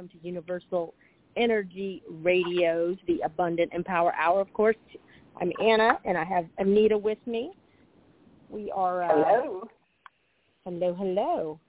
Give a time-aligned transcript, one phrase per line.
[0.00, 0.94] welcome to Universal
[1.36, 4.40] Energy Radio's The Abundant Empower Hour.
[4.40, 4.76] Of course,
[5.38, 7.52] I'm Anna, and I have Anita with me.
[8.48, 9.02] We are...
[9.02, 9.68] Uh, hello.
[10.64, 11.60] Hello, hello.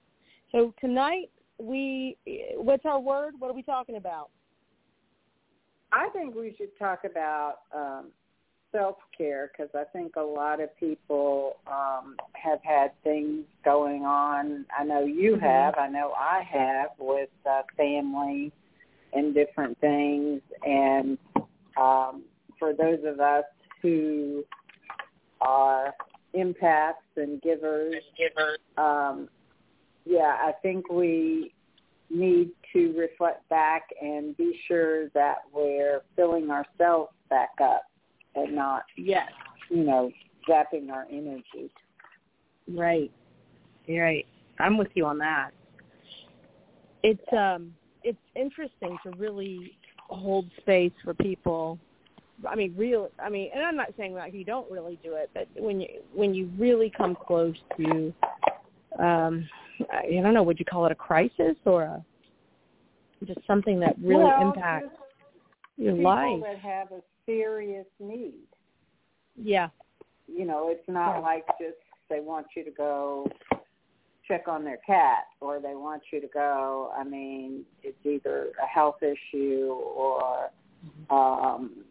[0.50, 2.16] So tonight, we...
[2.56, 3.34] What's our word?
[3.38, 4.30] What are we talking about?
[5.92, 8.12] I think we should talk about um,
[8.72, 14.66] self-care because I think a lot of people um, have had things going on.
[14.76, 15.44] I know you mm-hmm.
[15.44, 15.74] have.
[15.78, 18.50] I know I have with uh, family
[19.12, 20.40] and different things.
[20.64, 21.18] And
[21.76, 22.22] um,
[22.58, 23.44] for those of us
[23.82, 24.44] who
[25.40, 25.94] are
[26.34, 28.58] empaths and givers, givers.
[28.78, 29.28] Um,
[30.04, 31.52] yeah, I think we
[32.10, 37.82] need to reflect back and be sure that we're filling ourselves back up
[38.34, 39.30] and not, yes,
[39.68, 40.10] you know,
[40.48, 41.70] zapping our energy.
[42.68, 43.10] Right.
[43.86, 44.26] You're right.
[44.58, 45.50] I'm with you on that.
[47.02, 49.76] It's um it's interesting to really
[50.08, 51.78] hold space for people.
[52.48, 53.08] I mean, real.
[53.22, 55.88] I mean, and I'm not saying that you don't really do it, but when you
[56.12, 58.12] when you really come close to,
[58.98, 59.48] um,
[59.92, 62.04] I don't know, would you call it a crisis or a
[63.24, 64.88] just something that really well, impacts
[65.76, 66.42] your people life?
[66.42, 68.46] that have a serious need.
[69.36, 69.68] Yeah.
[70.26, 71.20] You know, it's not yeah.
[71.20, 71.76] like just
[72.08, 73.28] they want you to go
[74.26, 78.66] check on their cat or they want you to go I mean, it's either a
[78.66, 80.50] health issue or
[81.10, 81.84] um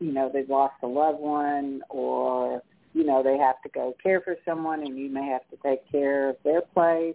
[0.00, 2.62] you know, they've lost a loved one or
[2.94, 5.90] you know, they have to go care for someone and you may have to take
[5.90, 7.14] care of their place.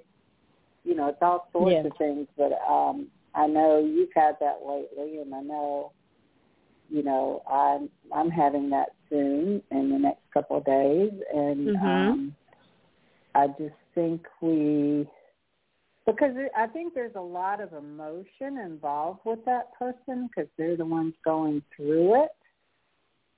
[0.84, 1.88] You know, it's all sorts yeah.
[1.88, 5.92] of things, but um I know you've had that lately and I know
[6.90, 11.86] you know, I'm I'm having that soon in the next couple of days, and mm-hmm.
[11.86, 12.36] um,
[13.36, 15.08] I just think we
[16.06, 20.86] because I think there's a lot of emotion involved with that person because they're the
[20.86, 22.32] ones going through it.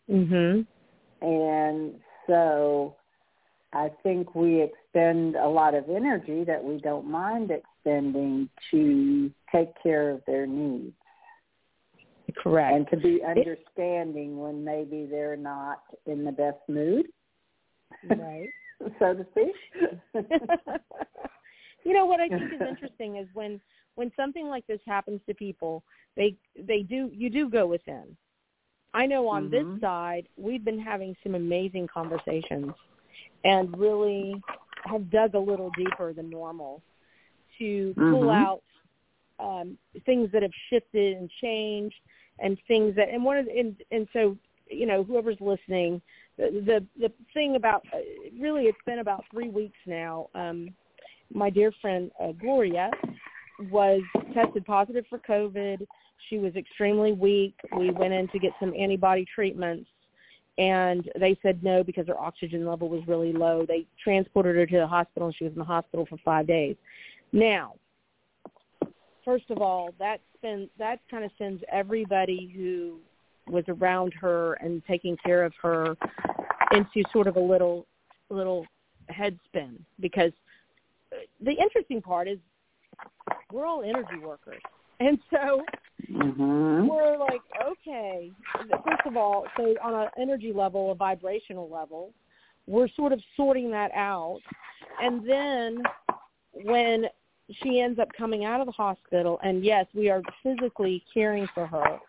[0.09, 0.67] Mhm.
[1.21, 2.95] And so
[3.73, 9.69] I think we expend a lot of energy that we don't mind expending to take
[9.81, 10.95] care of their needs.
[12.37, 12.75] Correct.
[12.75, 17.07] And to be understanding it, when maybe they're not in the best mood.
[18.09, 18.49] Right.
[18.99, 19.55] so to speak.
[21.83, 23.59] you know what I think is interesting is when
[23.95, 25.83] when something like this happens to people,
[26.15, 28.15] they they do you do go within.
[28.93, 29.73] I know on mm-hmm.
[29.73, 32.73] this side, we've been having some amazing conversations
[33.43, 34.41] and really
[34.85, 36.81] have dug a little deeper than normal
[37.59, 38.29] to pull mm-hmm.
[38.29, 38.63] out
[39.39, 41.95] um, things that have shifted and changed
[42.41, 44.35] and things that and one of the, and and so
[44.69, 46.01] you know whoever's listening
[46.37, 47.97] the the, the thing about uh,
[48.39, 50.69] really it's been about three weeks now um
[51.33, 52.89] my dear friend uh, gloria
[53.71, 54.01] was
[54.33, 55.85] tested positive for covid.
[56.29, 57.55] She was extremely weak.
[57.75, 59.89] We went in to get some antibody treatments
[60.57, 63.65] and they said no because her oxygen level was really low.
[63.65, 66.75] They transported her to the hospital and she was in the hospital for five days.
[67.31, 67.75] Now
[69.29, 72.97] first of all, that spends that kind of sends everybody who
[73.47, 75.95] was around her and taking care of her
[76.71, 77.85] into sort of a little
[78.31, 78.65] little
[79.09, 80.31] head spin because
[81.41, 82.39] the interesting part is
[83.51, 84.61] we're all energy workers.
[85.01, 85.61] And so
[86.11, 86.85] mm-hmm.
[86.85, 88.29] we're like, okay,
[88.83, 92.11] first of all, so on an energy level, a vibrational level,
[92.67, 94.41] we're sort of sorting that out.
[95.01, 95.83] And then
[96.51, 97.05] when
[97.63, 101.65] she ends up coming out of the hospital, and yes, we are physically caring for
[101.65, 101.99] her,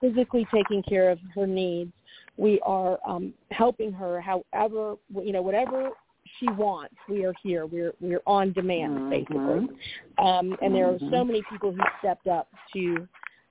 [0.00, 1.92] physically taking care of her needs.
[2.36, 5.90] We are um, helping her, however, you know, whatever
[6.38, 6.94] she wants.
[7.08, 7.66] We are here.
[7.66, 9.10] We're we're on demand, mm-hmm.
[9.10, 9.76] basically.
[10.18, 11.28] Um, and there are so mm-hmm.
[11.28, 13.06] many people who stepped up to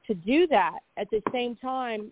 [0.07, 0.79] to do that.
[0.97, 2.11] At the same time,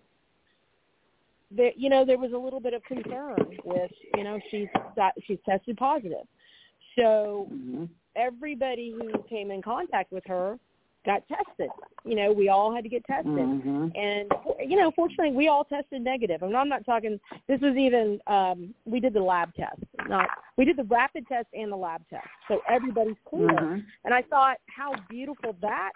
[1.52, 5.14] there, you know, there was a little bit of concern with, you know, she's got
[5.26, 6.26] she's tested positive.
[6.96, 10.58] So mm-hmm everybody who came in contact with her
[11.06, 11.70] got tested.
[12.06, 13.32] You know, we all had to get tested.
[13.32, 13.88] Mm-hmm.
[13.96, 14.32] And
[14.70, 16.44] you know, fortunately we all tested negative.
[16.44, 19.82] And I'm not talking this was even um we did the lab test.
[20.08, 20.28] Not
[20.58, 22.28] we did the rapid test and the lab test.
[22.48, 23.48] So everybody's clear.
[23.48, 23.80] Mm-hmm.
[24.06, 25.92] And I thought how beautiful that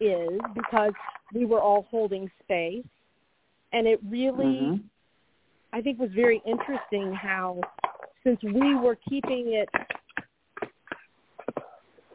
[0.00, 0.92] is because
[1.34, 2.84] we were all holding space
[3.72, 4.76] and it really mm-hmm.
[5.72, 7.60] I think was very interesting how
[8.24, 9.68] since we were keeping it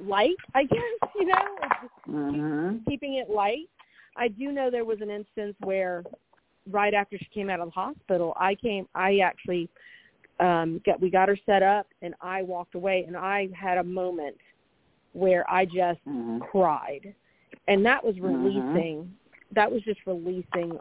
[0.07, 1.57] light, I guess, you know,
[2.09, 2.77] mm-hmm.
[2.89, 3.69] keeping it light.
[4.15, 6.03] I do know there was an instance where
[6.69, 9.69] right after she came out of the hospital, I came, I actually
[10.39, 13.83] um got we got her set up and I walked away and I had a
[13.83, 14.35] moment
[15.13, 16.41] where I just Mhm.
[16.41, 17.13] cried,
[17.67, 18.43] and that was Mhm.
[18.43, 19.17] releasing.
[19.51, 20.79] That was just releasing.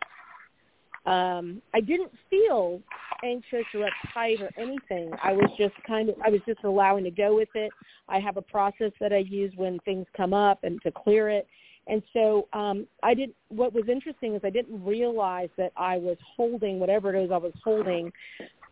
[1.04, 2.82] Um, I didn't feel
[3.24, 5.12] anxious or uptight or anything.
[5.22, 7.72] I was just kind of I was just allowing to go with it.
[8.08, 11.46] I have a process that I use when things come up and to clear it.
[11.86, 16.16] And so um I didn't what was interesting is I didn't realize that I was
[16.36, 18.12] holding whatever it is I was holding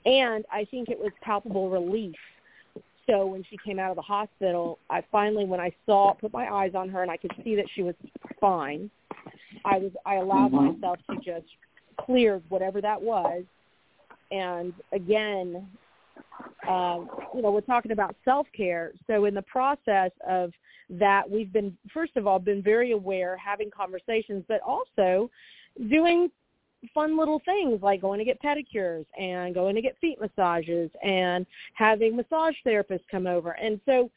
[0.04, 2.16] and I think it was palpable relief.
[3.06, 6.48] So when she came out of the hospital, I finally when I saw put my
[6.52, 7.94] eyes on her and I could see that she was
[8.40, 8.90] fine.
[9.64, 10.80] I was I allowed Mhm.
[10.80, 11.46] myself to just
[11.98, 13.44] clear whatever that was
[14.30, 15.66] and again,
[16.68, 17.04] uh,
[17.34, 18.92] you know, we're talking about self-care.
[19.06, 20.52] So in the process of
[20.90, 25.30] that, we've been, first of all, been very aware, having conversations, but also
[25.88, 26.30] doing
[26.94, 31.46] fun little things like going to get pedicures and going to get feet massages and
[31.74, 33.52] having massage therapists come over.
[33.52, 34.10] And so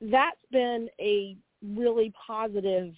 [0.00, 1.36] that's been a
[1.74, 2.92] really positive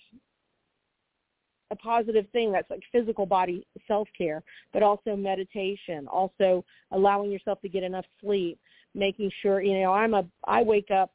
[1.71, 4.43] a positive thing that's like physical body self-care,
[4.73, 8.59] but also meditation, also allowing yourself to get enough sleep,
[8.95, 11.13] making sure, you know, I'm a I wake up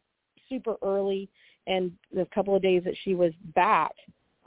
[0.50, 1.30] super early
[1.68, 3.92] and the couple of days that she was back,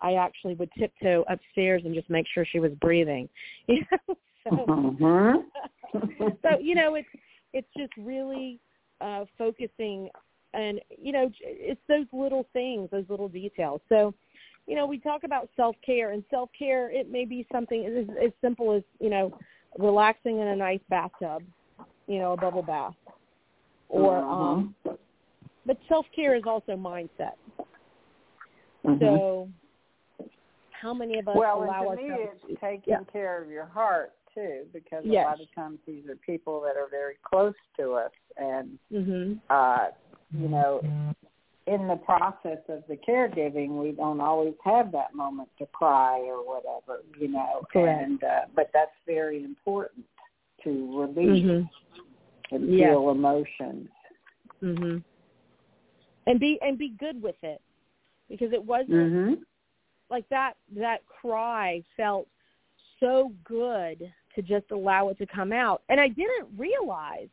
[0.03, 3.29] I actually would tiptoe upstairs and just make sure she was breathing.
[3.67, 4.15] You know?
[4.45, 5.45] So Mhm.
[6.43, 7.09] so you know it's
[7.53, 8.61] it's just really
[9.01, 10.11] uh focusing
[10.53, 14.13] and you know it's those little things those little details so
[14.67, 18.17] you know we talk about self care and self care it may be something as,
[18.23, 19.37] as simple as you know
[19.79, 21.43] relaxing in a nice bathtub
[22.07, 22.95] you know a bubble bath
[23.89, 24.75] or um
[25.67, 27.33] but self care is also mindset
[28.85, 29.01] Mhm.
[29.01, 29.49] so
[30.71, 32.09] how many of us well, allow and to me,
[32.49, 32.99] it's taking yeah.
[33.11, 35.25] care of your heart too, because Yes.
[35.25, 39.41] a lot of times these are people that are very close to us, and mhm
[39.49, 39.87] uh,
[40.39, 40.83] you know,
[41.67, 46.47] in the process of the caregiving, we don't always have that moment to cry or
[46.47, 47.63] whatever, you know.
[47.73, 48.03] Correct.
[48.03, 50.05] And uh, but that's very important
[50.63, 51.69] to release mhm
[52.51, 52.91] and Yes.
[52.91, 53.89] feel emotions.
[54.63, 55.03] mhm
[56.27, 57.61] and be and be good with it
[58.29, 59.45] because it wasn't Mhm.
[60.11, 62.29] like that that cry felt
[63.01, 67.29] so good to just allow it to come out and i didn't realize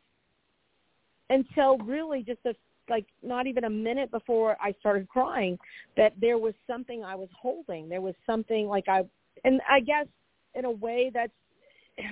[1.30, 2.54] until really just a
[2.88, 5.58] like not even a minute before i started crying
[5.96, 9.02] that there was something i was holding there was something like i
[9.44, 10.06] and i guess
[10.54, 11.32] in a way that's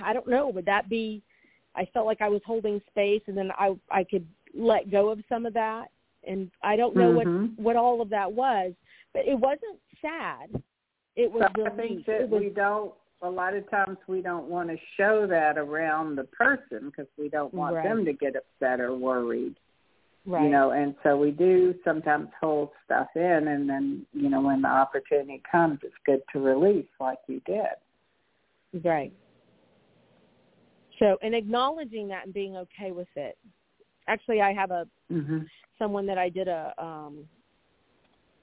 [0.05, 1.23] i don't know would that be
[1.75, 5.21] i felt like i was holding space and then i i could let go of
[5.29, 5.87] some of that
[6.27, 7.57] and i don't know Mhm.
[7.57, 8.73] what what all of that was
[9.13, 10.63] but it wasn't sad
[11.17, 12.95] it was So I think that was we don't.
[13.23, 17.29] A lot of times we don't want to show that around the person because we
[17.29, 17.85] don't want Right.
[17.85, 19.57] them to get upset or worried.
[20.27, 24.41] Right You know, and so we do sometimes hold stuff in, and then you know
[24.41, 28.85] when the opportunity comes, it's good to release, like you did.
[28.85, 29.13] Right.
[30.99, 33.39] So, and acknowledging that and being okay with it.
[34.07, 35.49] Actually, I have a Mhm.
[35.79, 37.29] someone that I did a um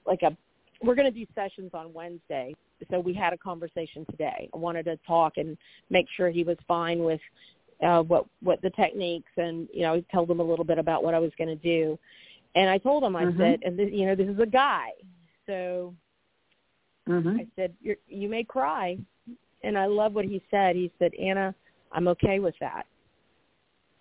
[0.06, 0.36] like a
[0.82, 2.54] we're going to do sessions on Wednesday.
[2.90, 4.48] So we had a conversation today.
[4.54, 5.58] I wanted to talk and
[5.90, 7.20] make sure he was fine with
[7.82, 11.02] uh what what the techniques and you know, I told him a little bit about
[11.02, 11.98] what I was going to do.
[12.54, 13.38] And I told him I Mhm.
[13.38, 14.90] said and this, you know, this is a guy.
[15.46, 15.94] So
[17.08, 17.40] Mhm.
[17.40, 18.98] I said, You're, "You may cry,"
[19.62, 20.76] and I love what he said.
[20.76, 21.54] He said, "Anna,
[21.92, 22.86] I'm okay with that."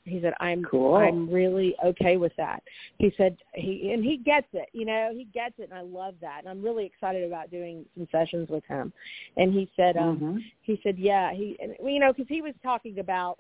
[0.07, 0.95] He said, "I'm Cool.
[0.95, 2.63] I'm really okay with that."
[2.97, 4.69] He said he and he gets it.
[4.73, 6.39] You know, he gets it, and I love that.
[6.39, 8.93] And I'm really excited about doing some sessions with him.
[9.35, 10.51] And he said, um, Mhm.
[10.61, 13.39] he said, "Yeah." He and you know because he was talking about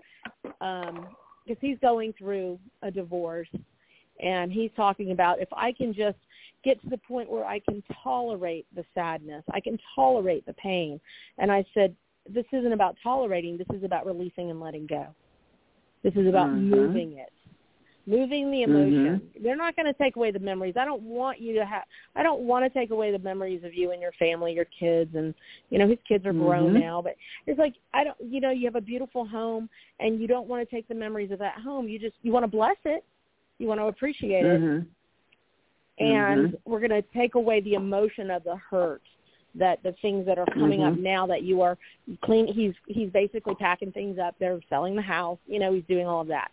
[0.61, 1.07] um
[1.45, 3.49] because he's going through a divorce,
[4.19, 6.17] and he's talking about if I can just
[6.63, 10.99] get to the point where I can tolerate the sadness, I can tolerate the pain.
[11.37, 11.95] And I said,
[12.29, 13.57] this isn't about tolerating.
[13.57, 15.07] This is about releasing and letting go.
[16.07, 16.69] This is about Mhm.
[16.69, 17.33] moving it,
[18.05, 18.75] moving the Mm-hmm.
[18.77, 19.31] emotion.
[19.41, 20.77] They're not going to take away the memories.
[20.77, 21.83] I don't want you to have.
[22.15, 25.13] I don't want to take away the memories of you and your family, your kids,
[25.15, 25.35] and
[25.69, 26.79] you know his kids are grown Mhm.
[26.79, 27.01] now.
[27.01, 28.15] But it's like I don't.
[28.21, 31.31] You know, you have a beautiful home, and you don't want to take the memories
[31.31, 31.89] of that home.
[31.89, 33.03] You just you want to bless it.
[33.57, 34.85] You want to appreciate it Mhm.
[35.99, 36.59] and Mhm.
[36.63, 39.01] we're going to take away the emotion of the hurt
[39.57, 40.99] that the things that are coming up Mhm.
[40.99, 41.77] now that you are
[42.21, 46.07] clean he's he's basically packing things up they're selling the house you know he's doing
[46.07, 46.51] all of that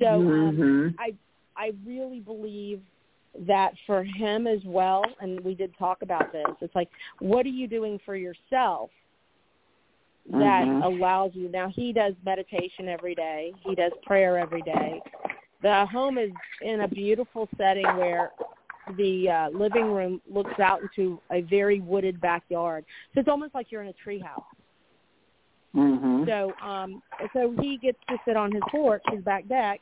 [0.00, 0.94] so um Mhm.
[0.98, 1.14] i
[1.56, 2.82] i really believe
[3.40, 7.50] that for him as well and we did talk about this it's like what are
[7.50, 8.90] you doing for yourself
[10.30, 10.84] that Mhm.
[10.84, 15.00] allows you now he does meditation every day he does prayer every day
[15.62, 18.32] the home is in a beautiful setting where
[18.96, 22.84] the uh, living room looks out into a very wooded backyard.
[23.14, 24.42] So it's almost like you're in a treehouse.
[25.74, 26.26] Mhm.
[26.26, 29.80] So um so he gets to sit on his porch, his back deck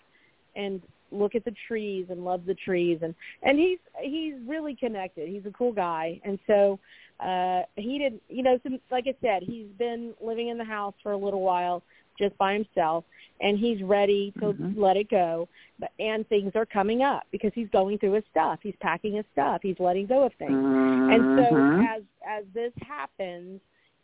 [0.55, 0.81] and
[1.11, 5.29] look at the trees and love the trees and and he's he's really connected.
[5.29, 6.21] He's a cool guy.
[6.25, 6.79] And so
[7.19, 10.95] uh he didn't you know some, like I said, he's been living in the house
[11.03, 11.83] for a little while
[12.21, 13.05] just by himself
[13.41, 14.77] and he's ready to Mhm.
[14.77, 15.49] let it go
[15.81, 18.61] but and things are coming up because he's going through his stuff.
[18.63, 19.63] He's packing his stuff.
[19.63, 20.63] He's letting go of things.
[21.09, 21.81] And so Mhm.
[21.83, 23.61] as as this happens,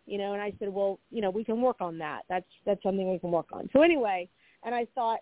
[0.06, 2.23] you know, and I said, well, you know, we can work on that.
[2.28, 3.68] That's that's something we can work on.
[3.73, 4.28] So anyway,
[4.64, 5.20] and I thought,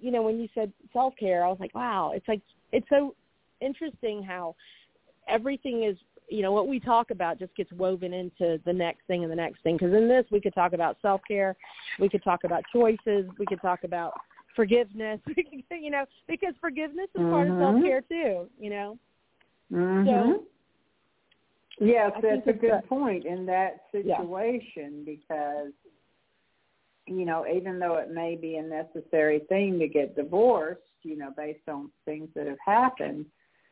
[0.00, 2.42] you know, when you said self care, I was like, wow, it's like
[2.72, 3.14] it's so
[3.60, 4.54] interesting how
[5.28, 5.96] everything is,
[6.32, 9.36] you know, what we talk about just gets woven into the next thing and the
[9.36, 9.76] next thing.
[9.76, 11.56] Because in this, we could talk about self care,
[11.98, 14.14] we could talk about choices, we could talk about
[14.56, 15.20] forgiveness,
[15.70, 17.58] you know, because forgiveness is part of Mhm.
[17.60, 18.98] self care too, you know.
[19.70, 20.44] Mhm.
[21.80, 24.18] Yes, I that's a good a- point in that Yeah.
[24.18, 25.72] situation because
[27.06, 31.32] you know, even though it may be a necessary thing to get divorced, you know,
[31.36, 33.26] based on things that have happened,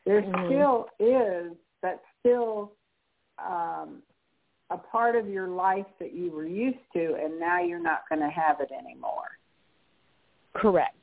[0.04, 0.46] there Mhm.
[0.46, 2.72] still is that's still
[3.38, 4.02] um
[4.70, 8.20] a part of your life that you were used to and now you're not going
[8.20, 9.36] to have it anymore.
[10.54, 10.94] Correct.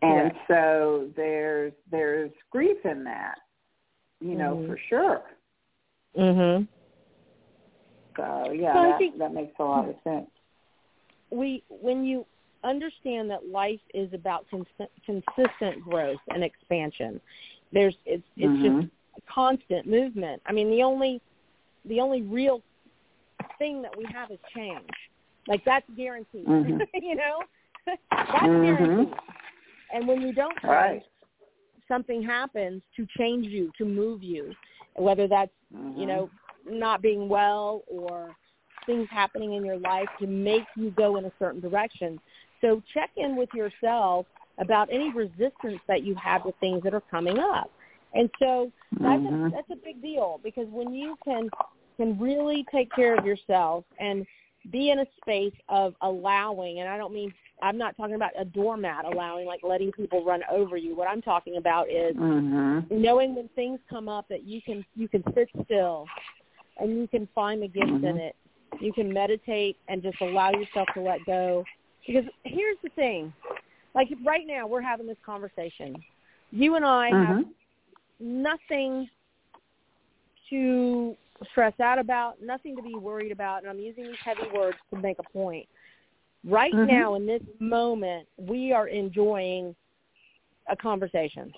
[0.00, 0.38] And Correct.
[0.48, 3.38] so there's there's grief in that,
[4.20, 4.66] you know, Mhm.
[4.66, 5.22] for sure.
[6.16, 6.66] Mhm.
[8.16, 10.30] So yeah, So I that, think- that makes a lot of sense.
[11.30, 12.24] we when you
[12.64, 14.66] understand that life is about cons-
[15.04, 17.20] consistent growth and expansion
[17.72, 18.82] there's it's it's Mhm.
[18.82, 18.92] just
[19.32, 21.20] constant movement i mean the only
[21.86, 22.62] the only real
[23.58, 24.88] thing that we have is change
[25.46, 26.80] like that's guaranteed Mhm.
[26.94, 27.40] you know
[27.86, 28.00] that's
[28.44, 28.62] Mhm.
[28.62, 29.14] guaranteed
[29.92, 31.02] and when you don't change Right.
[31.88, 34.54] something happens to change you to move you
[34.96, 35.52] whether that's
[35.96, 36.08] you Mhm.
[36.08, 36.30] know,
[36.66, 38.34] not being well or
[38.86, 42.20] things happening in your life to make you go in a certain direction.
[42.60, 44.26] So check in with yourself
[44.58, 47.70] about any resistance that you have to things that are coming up.
[48.14, 49.52] And so that's a, Mhm.
[49.52, 51.50] that's a big deal because when you can
[51.96, 54.26] can really take care of yourself and
[54.70, 57.32] be in a space of allowing and I don't mean
[57.62, 60.96] I'm not talking about a doormat allowing like letting people run over you.
[60.96, 62.90] What I'm talking about is Mhm.
[62.90, 66.06] knowing when things come up that you can you can sit still
[66.78, 68.18] and you can find the gift in Mhm.
[68.18, 68.36] it.
[68.80, 71.64] You can meditate and just allow yourself to let go.
[72.06, 73.32] Because here's the thing.
[73.94, 76.02] Like right now we're having this conversation.
[76.50, 77.54] You and I have Mhm.
[78.22, 79.08] Nothing
[80.50, 81.16] to
[81.50, 85.00] stress out about, nothing to be worried about, and I'm using these heavy words to
[85.00, 85.68] make a point.
[86.44, 86.86] Right Mhm.
[86.86, 89.74] now in this moment, we are enjoying
[90.68, 91.52] a conversation.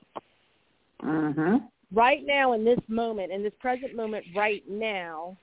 [1.02, 1.70] Mhm.
[1.92, 5.36] right now in this moment, in this present moment right now,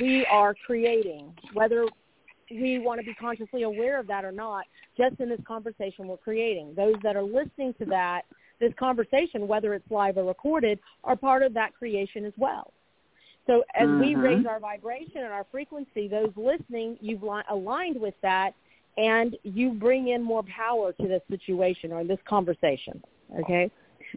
[0.00, 1.86] we are creating, whether
[2.50, 4.64] we want to be consciously aware of that or not,
[4.96, 6.74] just in this conversation we're creating.
[6.74, 8.24] Those that are listening to that,
[8.64, 12.72] this conversation, whether it's live or recorded, are part of that creation as well.
[13.46, 14.22] So as we Mhm.
[14.22, 18.54] raise our vibration and our frequency, those listening, you've li- aligned with that
[18.96, 23.02] and you bring in more power to this situation or this conversation.
[23.38, 23.70] Okay?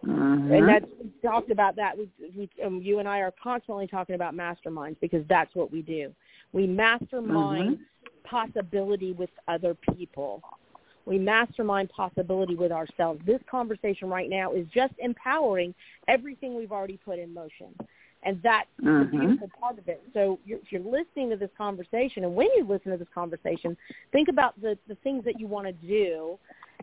[0.04, 0.56] Mhm.
[0.56, 1.98] and that's we talked about that.
[1.98, 5.82] We, we um, you and I are constantly talking about masterminds because that's what we
[5.82, 6.13] do.
[6.54, 7.80] We mastermind
[8.24, 10.44] possibility with other people.
[11.07, 13.21] We mastermind possibility with ourselves.
[13.25, 15.73] This conversation right now is just empowering
[16.09, 17.73] everything we've already put in motion.
[18.23, 19.11] And that's the Mhm.
[19.11, 20.03] beautiful part of it.
[20.13, 23.77] So you're, if you're listening to this conversation, and when you listen to this conversation,
[24.11, 26.37] think about the, the things that you want to do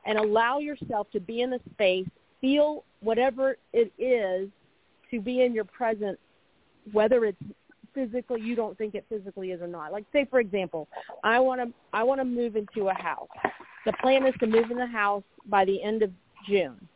[0.06, 2.08] and allow yourself to be in the space,
[2.40, 4.48] feel whatever it is
[5.10, 6.18] to be in your present,
[6.92, 7.42] whether it's
[7.92, 9.92] physically you don't think it physically is or not.
[9.92, 10.88] Like say for example,
[11.22, 13.28] I want to I want to move into a house.
[13.84, 16.10] The plan is to move in the house by the end of
[16.46, 16.88] June.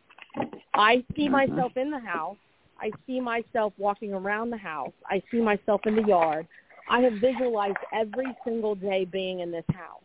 [0.75, 1.33] I see Mhm.
[1.33, 2.37] myself in the house.
[2.80, 4.92] I see myself walking around the house.
[5.07, 6.47] I see myself in the yard.
[6.88, 10.04] I have visualized every single day being in this house.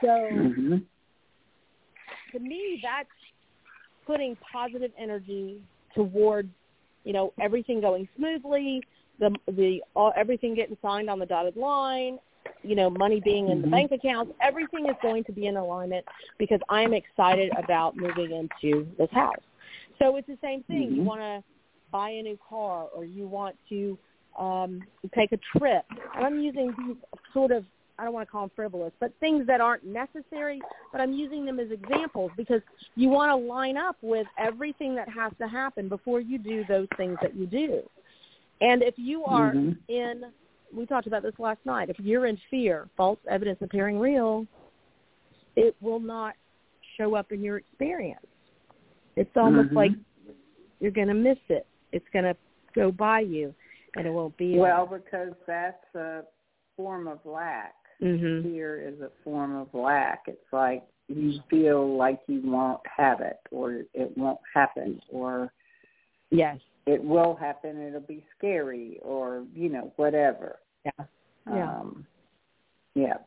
[0.00, 0.84] So Mhm.
[2.32, 3.08] to me, that's
[4.06, 5.62] putting positive energy
[5.94, 6.48] toward,
[7.04, 8.82] you know, everything going smoothly,
[9.18, 12.18] the the all, everything getting signed on the dotted line,
[12.62, 13.70] you know, money being in the Mhm.
[13.70, 14.32] bank accounts.
[14.40, 16.04] Everything is going to be in alignment
[16.38, 19.42] because I'm excited about moving into this house.
[19.98, 20.92] So it's the same thing.
[20.94, 21.04] You Mhm.
[21.04, 21.44] want to
[21.90, 23.98] buy a new car or you want to
[24.38, 25.84] um, take a trip.
[26.14, 26.96] And I'm using these
[27.32, 27.64] sort of
[27.98, 30.62] I don't want to call them frivolous, but things that aren't necessary,
[30.92, 32.62] but I'm using them as examples because
[32.94, 36.86] you want to line up with everything that has to happen before you do those
[36.96, 37.82] things that you do.
[38.60, 39.76] And if you are Mhm.
[39.88, 40.32] in,
[40.74, 44.46] we talked about this last night, if you're in fear, false evidence appearing real,
[45.56, 46.34] it will not
[46.96, 48.26] show up in your experience.
[49.16, 49.76] It's almost Mhm.
[49.76, 49.92] like
[50.80, 51.66] you're going to miss it.
[51.92, 52.36] It's going to
[52.74, 53.54] go by you,
[53.96, 54.58] and it won't be.
[54.58, 56.24] Well, because that's a
[56.76, 57.74] form of lack.
[58.00, 60.28] hmm Fear is a form of lack.
[60.28, 65.52] It's like you feel like you won't have it, or it won't happen, or
[66.30, 67.82] yes, it will happen.
[67.82, 70.58] It'll be scary, or you know, whatever.
[70.86, 71.04] yeah,
[71.52, 71.70] yeah.
[71.70, 72.06] Um,
[72.94, 73.18] yeah.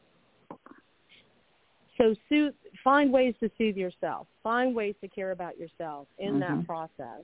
[1.97, 4.27] So soothe, find ways to soothe yourself.
[4.41, 6.65] Find ways to care about yourself in that Mhm.
[6.65, 7.23] process.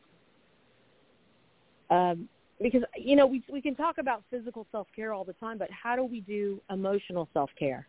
[1.89, 2.29] Um,
[2.61, 5.71] because you know we we can talk about physical self care all the time, but
[5.71, 7.87] how do we do emotional self care?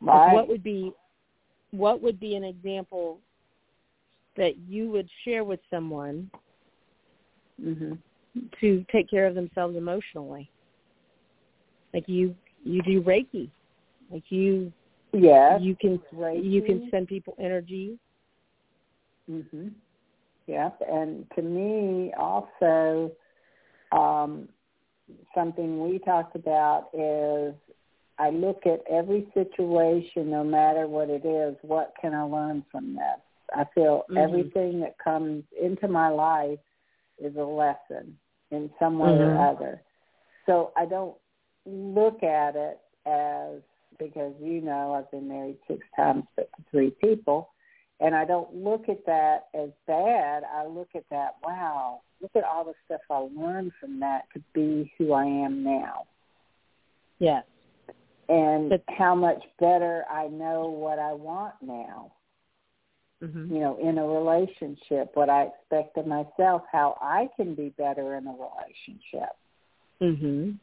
[0.00, 0.32] Right.
[0.32, 0.92] What would be
[1.70, 3.20] what would be an example
[4.36, 6.30] that you would share with someone
[7.60, 7.98] mhm.
[8.60, 10.50] to take care of themselves emotionally?
[11.92, 12.34] Like you
[12.64, 13.50] you do Reiki.
[14.10, 14.72] Like you
[15.12, 16.44] yeah, you can Reiki.
[16.44, 17.98] you can send people energy.
[19.30, 19.72] Mhm.
[20.46, 20.82] Yep.
[20.90, 23.12] And to me, also,
[23.92, 24.48] um,
[25.34, 27.54] something we talked about is
[28.18, 31.56] I look at every situation, no matter what it is.
[31.62, 33.20] What can I learn from this?
[33.54, 34.18] I feel Mhm.
[34.18, 36.58] everything that comes into my life
[37.18, 38.18] is a lesson
[38.50, 39.36] in some way Mhm.
[39.36, 39.82] or other.
[40.46, 41.16] So I don't
[41.66, 43.62] look at it as
[43.98, 47.50] because you know I've been married six times but to three people
[48.00, 50.44] and I don't look at that as bad.
[50.44, 54.42] I look at that, wow, look at all the stuff I learned from that to
[54.52, 56.06] be who I am now.
[57.18, 57.44] Yes.
[58.28, 62.12] And But- how much better I know what I want now,
[63.22, 63.50] Mhm.
[63.50, 68.14] you know, in a relationship, what I expect of myself, how I can be better
[68.14, 69.36] in a relationship.
[70.00, 70.58] Mhm.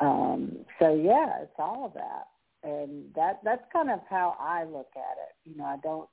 [0.00, 2.28] Um, so yeah, it's all of that.
[2.62, 5.34] And that that's kind of how I look at it.
[5.44, 6.08] You know, I don't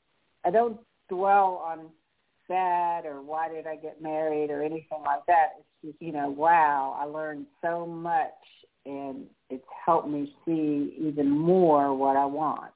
[0.45, 1.91] I don't dwell on
[2.47, 5.57] that or why did I get married or anything like that.
[5.59, 8.33] It's just, you know, wow, I learned so much
[8.85, 12.73] and it's helped me see even more what I want.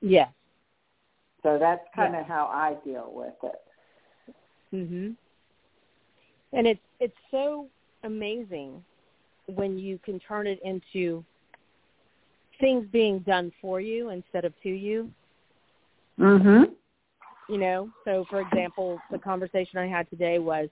[0.00, 0.30] Yes.
[1.42, 4.34] So that's kind of how I deal with it.
[4.72, 5.16] Mhm.
[6.52, 7.68] And it's it's so
[8.02, 8.84] amazing
[9.46, 11.24] when you can turn it into
[12.60, 15.10] things being done for you instead of to you.
[16.18, 16.74] Mhm.
[17.48, 20.68] You know, so for example, the conversation I had today was,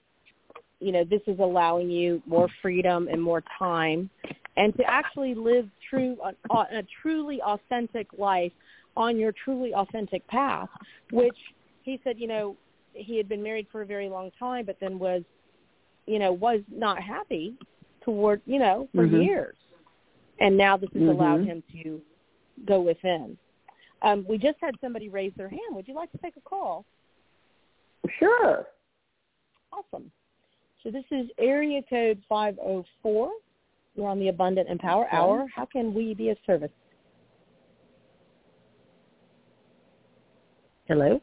[0.79, 4.09] you know, this is allowing you more freedom and more time,
[4.55, 8.53] and to actually live true a, a truly authentic life
[8.97, 10.69] on your truly authentic path.
[11.11, 11.37] Which
[11.83, 12.57] he said, you know,
[12.93, 15.23] he had been married for a very long time, but then was,
[16.05, 17.55] you know, was not happy
[18.01, 19.23] toward, you know, for Mhm.
[19.23, 19.55] years,
[20.39, 21.45] and now this has allowed Mhm.
[21.45, 22.01] him to
[22.65, 23.37] go within.
[24.01, 25.75] Um, we just had somebody raise their hand.
[25.75, 26.85] Would you like to take a call?
[28.17, 28.67] Sure.
[29.71, 30.11] Awesome.
[30.81, 33.31] So this is area code 504.
[33.95, 35.17] You're on the Abundant Empower Okay.
[35.17, 35.47] Hour.
[35.53, 36.71] How can we be of service?
[40.89, 41.21] Hello?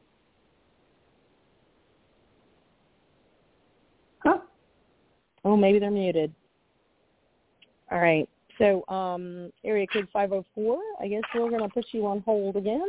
[4.21, 4.39] Huh?
[5.45, 6.33] Oh, maybe they're muted.
[7.91, 8.29] All right.
[8.59, 12.87] So um, area code 504, I guess we're going to put you on hold again.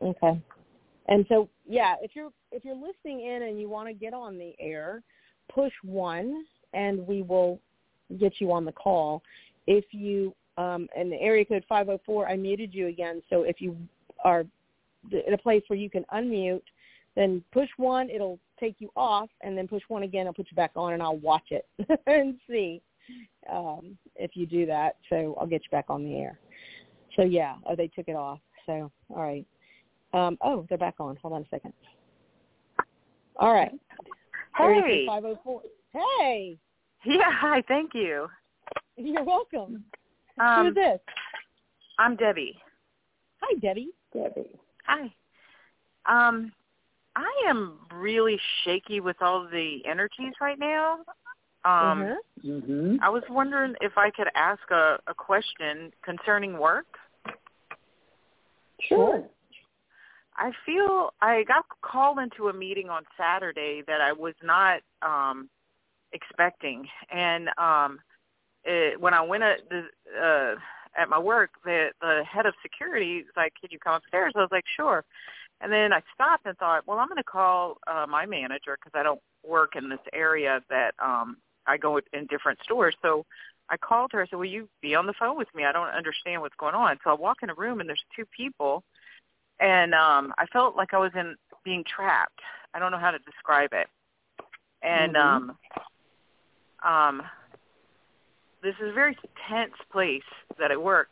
[0.00, 0.40] Okay.
[1.08, 4.38] And so, yeah, if you're if you're listening in and you want to get on
[4.38, 5.02] the air,
[5.52, 7.58] push one, and we will
[8.20, 9.22] get you on the call.
[9.66, 13.22] If you um, and the area code 504, I muted you again.
[13.28, 13.76] So if you
[14.24, 14.44] are
[15.10, 16.62] in a place where you can unmute,
[17.16, 18.10] then push one.
[18.10, 20.26] It'll take you off, and then push one again.
[20.26, 21.66] I'll put you back on, and I'll watch it
[22.06, 22.82] and see
[23.50, 24.96] um, if you do that.
[25.08, 26.38] So I'll get you back on the air.
[27.16, 28.40] So yeah, oh, they took it off.
[28.66, 29.46] So all right.
[30.12, 31.16] Um, oh, they're back on.
[31.16, 31.72] Hold on a second.
[33.36, 33.72] All right.
[34.58, 35.06] Area Hey.
[35.06, 35.62] 504.
[35.92, 36.58] Hey,
[37.04, 38.28] Yeah, hi, thank you.
[38.96, 39.84] you're welcome.
[40.38, 41.00] Um, Who's this?
[41.98, 42.56] I'm Debbie.
[43.40, 43.90] Hi, Debbie.
[44.12, 44.58] Debbie.
[44.88, 45.12] Hi.
[46.06, 46.52] Um,
[47.14, 51.00] I am really shaky with all the energies right now.
[51.64, 52.16] Um, Uh-huh.
[52.44, 52.98] Mhm.
[53.02, 56.86] I was wondering if I could ask a, a question concerning work.
[58.80, 59.28] Sure.
[60.36, 65.50] I feel I got called into a meeting on Saturday that I was not um
[66.12, 68.00] expecting and um
[68.64, 70.54] it, when I went at the uh,
[70.96, 74.40] at my work, the the head of security was like, "Can you come upstairs?" I
[74.40, 75.04] was like, "Sure."
[75.60, 78.96] And then I stopped and thought, well, I'm going to call uh, my manager because
[78.98, 82.94] I don't work in this area that um, I go in different stores.
[83.02, 83.26] So
[83.68, 84.22] I called her.
[84.22, 85.64] I said, will you be on the phone with me?
[85.64, 86.98] I don't understand what's going on.
[87.02, 88.84] So I walk in a room and there's two people,
[89.60, 92.40] and um, I felt like I was in being trapped.
[92.72, 93.88] I don't know how to describe it.
[94.82, 95.20] And Mhm.
[95.20, 95.58] um,
[96.84, 97.22] um,
[98.62, 99.16] this is a very
[99.48, 100.22] tense place
[100.58, 101.08] that I work,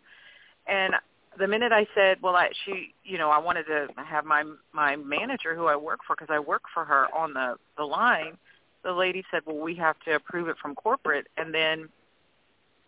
[0.66, 0.94] and
[1.38, 4.96] the minute I said, well, I she, you know, I wanted to have my my
[4.96, 8.36] manager who I work for because I work for her on the the line.
[8.82, 11.88] The lady said, well, we have to approve it from corporate, and then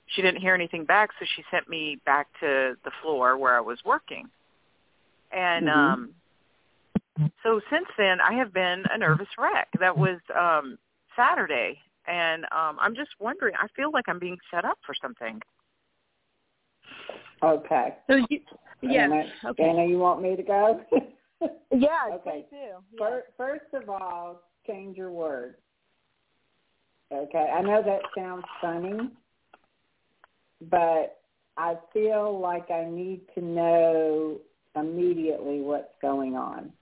[0.06, 3.60] she didn't hear anything back, so she sent me back to the floor where I
[3.60, 4.28] was working.
[5.32, 5.72] And Mhm.
[5.74, 6.14] um
[7.42, 9.68] so since then I have been a nervous wreck.
[9.78, 10.78] That was um
[11.14, 15.40] Saturday and um I'm just wondering, I feel like I'm being set up for something.
[17.42, 17.96] Okay.
[18.08, 18.40] So you,
[18.82, 19.62] yeah, Dana, okay.
[19.64, 20.80] Dana, you want me to go?
[21.70, 22.46] Yeah, Okay.
[22.50, 22.56] please do.
[22.56, 22.98] Yeah.
[22.98, 25.56] Fir- First of all, change your words.
[27.12, 29.10] Okay, I know that sounds funny,
[30.70, 31.20] but
[31.56, 34.38] I feel like I need to know
[34.76, 36.72] immediately what's going on.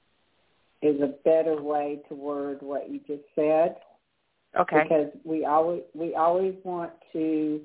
[0.83, 3.77] Is a better way to word what you just said
[4.59, 4.83] Okay.
[4.83, 7.61] because we always we always want to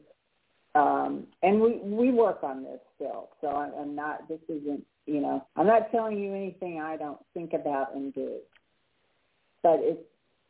[0.75, 3.29] um and we we work on this still.
[3.39, 7.19] So I, i'm not this isn't you know i'm not telling you anything i don't
[7.33, 8.37] think about and do.
[9.63, 10.01] But it's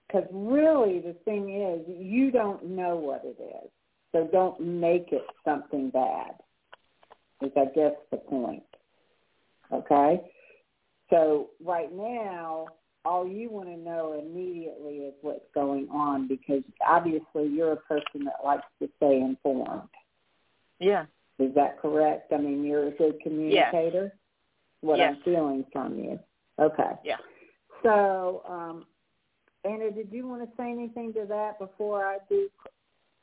[0.07, 3.69] because really the thing is you don't know what it is.
[4.11, 6.31] So don't make it something bad
[7.41, 8.63] is i guess the point.
[9.71, 10.21] Okay?
[11.09, 12.67] So right now
[13.03, 18.25] all you want to know immediately is what's going on because obviously you're a person
[18.25, 19.89] that likes to stay informed.
[20.79, 21.05] Yeah.
[21.39, 22.31] Is that correct?
[22.31, 24.13] I mean, you're a good communicator.
[24.81, 25.15] What Yes.
[25.15, 26.19] I'm feeling from you.
[26.59, 26.91] Okay.
[27.03, 27.17] Yeah.
[27.83, 28.85] So, um,
[29.63, 32.49] Anna, did you want to say anything to that before I do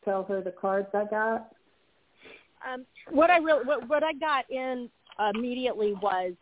[0.05, 1.53] tell her the cards I got?
[2.67, 4.91] um, what I really what, what I got in
[5.35, 6.33] immediately was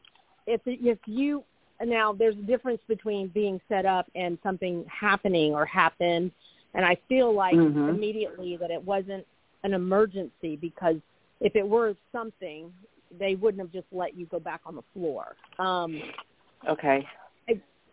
[0.46, 1.44] if if you
[1.84, 6.30] now there's a difference between being set up and something happening or happened,
[6.74, 7.88] and I feel like Mhm.
[7.88, 9.26] immediately that it wasn't
[9.62, 10.96] an emergency because
[11.40, 12.72] if it were something,
[13.10, 15.36] they wouldn't have just let you go back on the floor.
[15.58, 16.02] Um,
[16.66, 17.06] Okay.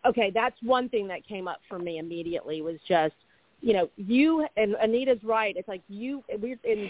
[0.06, 3.16] okay, that's one thing that came up for me immediately was just,
[3.64, 5.56] you know, you and Anita's right.
[5.56, 6.22] It's like you.
[6.38, 6.90] We're and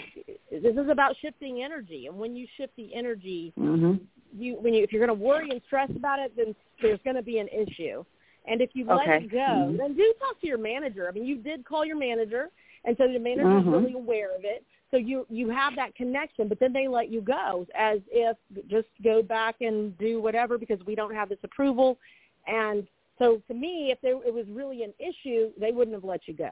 [0.51, 4.03] this is about shifting energy, and when you shift the energy, Mm-hmm.
[4.35, 7.15] you when you if you're going to worry and stress about it, then there's going
[7.15, 8.03] to be an issue.
[8.47, 9.77] And if you let it go, Mhm.
[9.77, 11.07] then do talk to your manager.
[11.07, 12.49] I mean, you did call your manager,
[12.85, 13.71] and so the manager is Mhm.
[13.71, 14.65] really aware of it.
[14.89, 18.35] So you you have that connection, but then they let you go as if
[18.67, 21.99] just go back and do whatever because we don't have this approval.
[22.47, 22.87] And
[23.19, 26.33] so to me, if there, it was really an issue, they wouldn't have let you
[26.33, 26.51] go.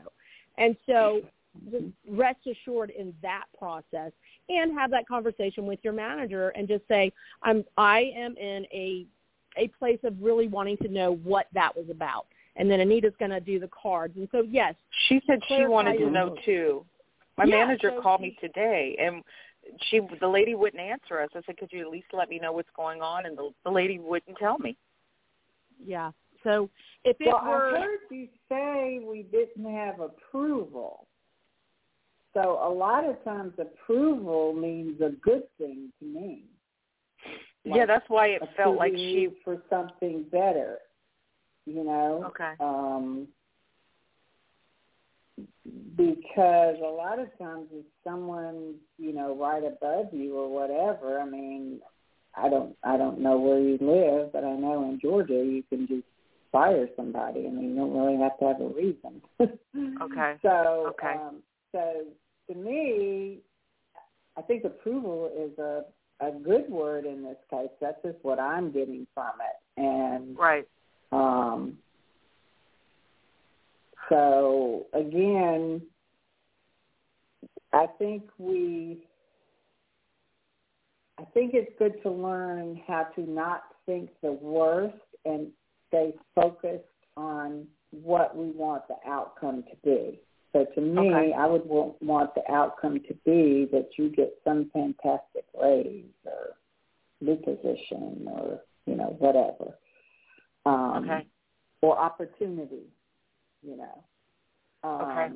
[0.58, 1.22] And so
[1.70, 4.12] just rest assured in that process
[4.50, 7.12] and have that conversation with your manager and just say,
[7.44, 9.06] I'm I am in a
[9.58, 12.26] a place of really wanting to know what that was about.
[12.56, 14.16] And then Anita's going to do the cards.
[14.16, 14.76] And so yes,
[15.08, 16.86] She said she wanted to know too.
[17.38, 19.24] My Yeah, manager so called she- me today, and
[19.90, 21.30] she the lady wouldn't answer us.
[21.36, 23.72] I said, "Could you at least let me know what's going on?" And the, the
[23.72, 24.78] lady wouldn't tell me.
[25.84, 26.12] yeah.
[26.44, 26.70] So
[27.04, 31.08] if it Well, were I heard you say we didn't have approval.
[32.34, 36.44] So a lot of times approval means a good thing to me.
[37.66, 39.30] yeah, that's why it felt like she.
[39.44, 40.78] for something better.
[41.66, 42.26] You know?
[42.28, 42.54] Okay.
[42.60, 43.28] Um
[45.96, 51.26] because a lot of times if someone, you know, right above you or whatever, I
[51.26, 51.80] mean,
[52.36, 55.88] I don't I don't know where you live, but I know in Georgia you can
[55.88, 56.06] just
[56.52, 57.48] fire somebody.
[57.48, 59.22] I mean, you don't really have to have a reason.
[60.02, 60.36] Okay.
[60.42, 61.14] So, Okay.
[61.14, 61.38] um,
[61.72, 62.06] so
[62.50, 63.40] to me,
[64.38, 65.86] I think approval is a
[66.20, 67.70] a good word in this case.
[67.80, 70.68] That's just what I'm getting from it, and Right.
[71.12, 71.78] um,
[74.10, 75.82] so again,
[77.74, 79.08] I think we.
[81.18, 85.52] I think it's good to learn how to not think the worst and
[85.92, 86.86] stay focused
[87.18, 90.20] on what we want the outcome to be.
[90.54, 91.34] So to me, Okay.
[91.34, 96.56] I would want the outcome to be that you get some fantastic raise or
[97.22, 99.78] new position or you know whatever,
[100.66, 101.28] um, Okay.
[101.82, 102.88] or opportunity,
[103.62, 104.04] you know.
[104.84, 105.34] Um, Okay.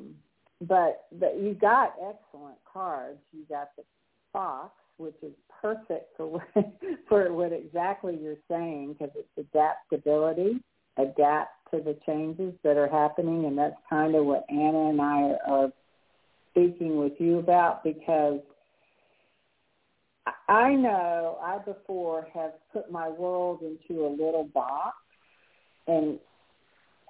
[0.62, 3.84] But but you got excellent cards, you got the
[4.32, 5.32] fox, which is
[5.62, 6.42] perfect for what,
[7.08, 10.60] for what exactly you're saying because it's adaptability,
[10.96, 15.32] adapt to the changes that are happening, and that's kind of what Anna and I
[15.46, 15.72] are
[16.50, 18.40] speaking with you about because
[20.48, 24.96] I know I before have put my world into a little box
[25.86, 26.18] and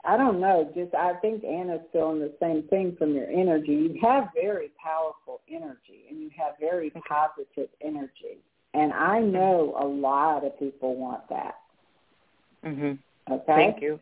[0.06, 3.72] I don't know, just I think Anna's feeling the same thing from your energy.
[3.72, 8.38] You have very powerful energy and you have very positive energy.
[8.72, 11.56] And I know a lot of people want that.
[12.64, 12.98] Mhm.
[13.30, 13.42] Okay?
[13.46, 13.98] Thank you.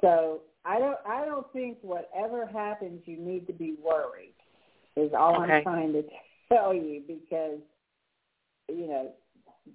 [0.00, 4.34] So I don't I don't think whatever happens you need to be worried
[4.96, 5.58] is all Okay.
[5.58, 6.04] I'm trying to
[6.48, 7.60] tell you because
[8.68, 9.12] you know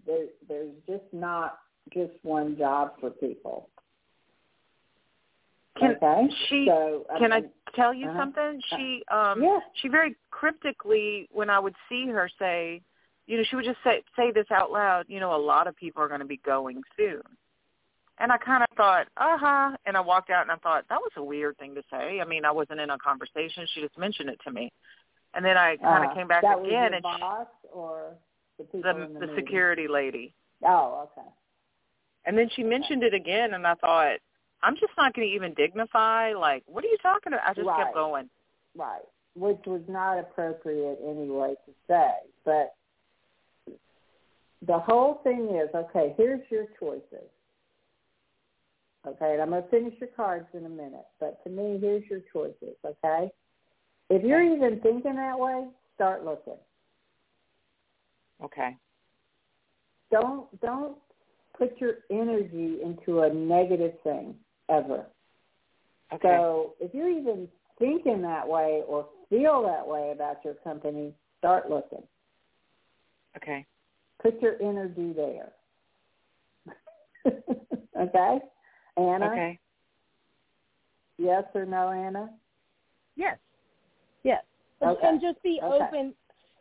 [0.05, 1.59] there there's just not
[1.93, 3.69] just one job for people.
[5.79, 6.33] Can okay?
[6.49, 7.41] she so can I
[7.75, 8.19] tell you uh-huh.
[8.19, 8.61] something?
[8.69, 9.59] She um yeah.
[9.81, 12.81] she very cryptically when I would see her say,
[13.27, 15.75] you know, she would just say say this out loud, you know, a lot of
[15.75, 17.21] people are going to be going soon.
[18.21, 21.11] And I kind of thought, uh-huh, and I walked out and I thought that was
[21.15, 22.19] a weird thing to say.
[22.19, 24.71] I mean, I wasn't in a conversation, she just mentioned it to me.
[25.33, 28.13] And then I kind of uh, came back that again was your and boss or
[28.57, 30.33] the people the the, the security lady.
[30.65, 31.27] Oh, okay.
[32.25, 34.17] And then she mentioned it again and I thought,
[34.61, 37.47] I'm just not going to even dignify like, what are you talking about?
[37.47, 37.77] I just Right.
[37.77, 38.29] kept going.
[38.75, 39.05] Right.
[39.35, 42.13] Which was not appropriate anyway to say.
[42.43, 42.75] But
[44.61, 47.29] the whole thing is, okay, here's your choices.
[49.07, 51.05] Okay, and I'm going to finish your cards in a minute.
[51.21, 53.31] But to me, here's your choices, okay?
[54.09, 56.57] If you're even thinking that way, start looking.
[58.43, 58.75] Okay.
[60.11, 60.97] Don't don't
[61.57, 64.35] put your energy into a negative thing
[64.69, 65.05] ever.
[66.13, 66.27] Okay.
[66.27, 71.69] So if you're even thinking that way or feel that way about your company, start
[71.69, 72.03] looking.
[73.37, 73.65] okay.
[74.21, 75.51] Put your energy there.
[77.97, 78.39] okay?
[78.97, 79.25] Anna?
[79.31, 79.59] Okay.
[81.17, 82.29] Yes or no, Anna?
[83.15, 83.37] Yes.
[84.23, 84.43] Yes.
[84.81, 85.07] And- Okay.
[85.07, 85.85] And just be Okay.
[85.85, 86.13] open.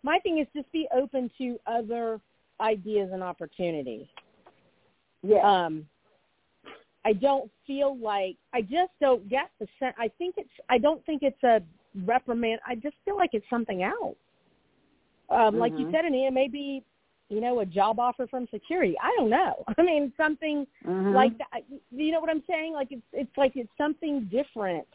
[0.05, 2.21] My thing is just be open to other
[2.61, 4.07] ideas and opportunities.
[5.23, 5.45] Yes.
[5.45, 5.89] Um,
[7.05, 9.95] I don't feel like I just don't get the sense.
[9.99, 10.51] I think it's.
[10.69, 11.61] I don't think it's a
[12.05, 12.61] reprimand.
[12.67, 14.17] I just feel like it's something else.
[15.31, 15.91] Um, Like you Mhm.
[15.91, 16.49] said, and it may
[17.31, 18.97] you know, a job offer from security.
[19.03, 19.65] I don't know.
[19.79, 21.13] I mean, something Mhm.
[21.15, 21.65] like that.
[21.91, 22.73] You know what I'm saying?
[22.73, 24.87] Like it's it's like it's something different,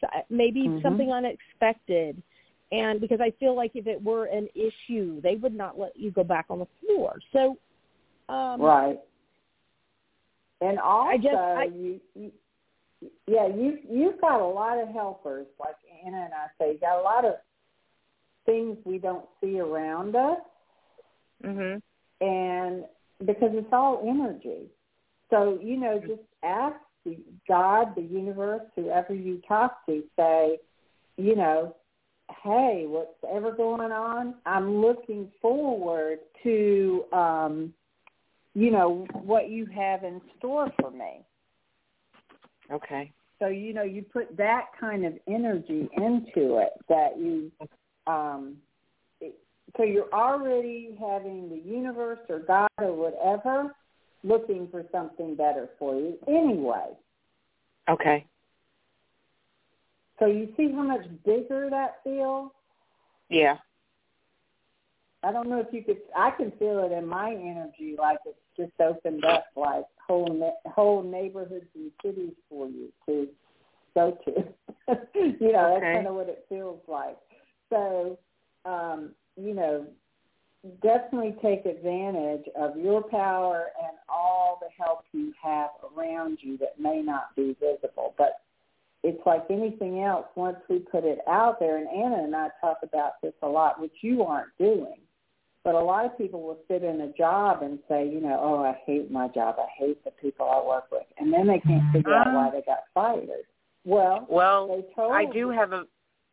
[0.00, 0.82] so uh, maybe Mhm.
[0.82, 2.22] something unexpected.
[2.72, 6.10] And because I feel like if it were an issue, they would not let you
[6.12, 7.18] go back on the floor.
[7.32, 7.56] So,
[8.28, 9.00] um, right.
[10.60, 12.32] And also, just- I- you, you,
[13.26, 16.72] yeah, you you've got a lot of helpers, like Anna and I say.
[16.72, 17.34] You got a lot of
[18.44, 20.40] things we don't see around us,
[21.42, 21.80] Mhm.
[22.20, 22.84] and
[23.24, 24.68] because it's all energy.
[25.30, 27.16] So you know, just ask the
[27.48, 30.58] God, the universe, whoever you talk to, say,
[31.16, 31.74] you know,
[32.42, 34.34] hey, what's ever going on?
[34.44, 37.74] I'm looking forward to, um,
[38.54, 41.24] you know, what you have in store for me.
[42.72, 43.12] Okay.
[43.38, 47.50] So you know, you put that kind of energy into it that you,
[48.06, 48.56] um,
[49.20, 49.34] it,
[49.76, 53.74] so you're already having the universe or God or whatever
[54.22, 56.90] looking for something better for you anyway.
[57.88, 58.26] Okay.
[60.18, 62.50] So you see how much bigger that feels?
[63.30, 63.56] Yeah.
[65.22, 65.98] I don't know if you could.
[66.16, 71.02] I can feel it in my energy, like it's just opened up, like whole whole
[71.02, 73.28] neighborhoods and cities for you to
[73.94, 74.32] go to.
[75.14, 75.80] you know, Okay.
[75.80, 77.18] that's kind of what it feels like.
[77.68, 78.18] So,
[78.64, 79.86] um, you know,
[80.82, 86.78] definitely take advantage of your power and all the help you have around you that
[86.78, 88.40] may not be visible, but
[89.02, 90.26] it's like anything else.
[90.34, 93.80] Once we put it out there, and Anna and I talk about this a lot,
[93.80, 94.96] which you aren't doing,
[95.70, 98.64] but a lot of people will sit in a job and say, you know, oh,
[98.64, 99.54] I hate my job.
[99.56, 102.62] I hate the people I work with, and then they can't figure out why they
[102.62, 103.44] got fired.
[103.84, 105.84] Well, Well, they told I do have a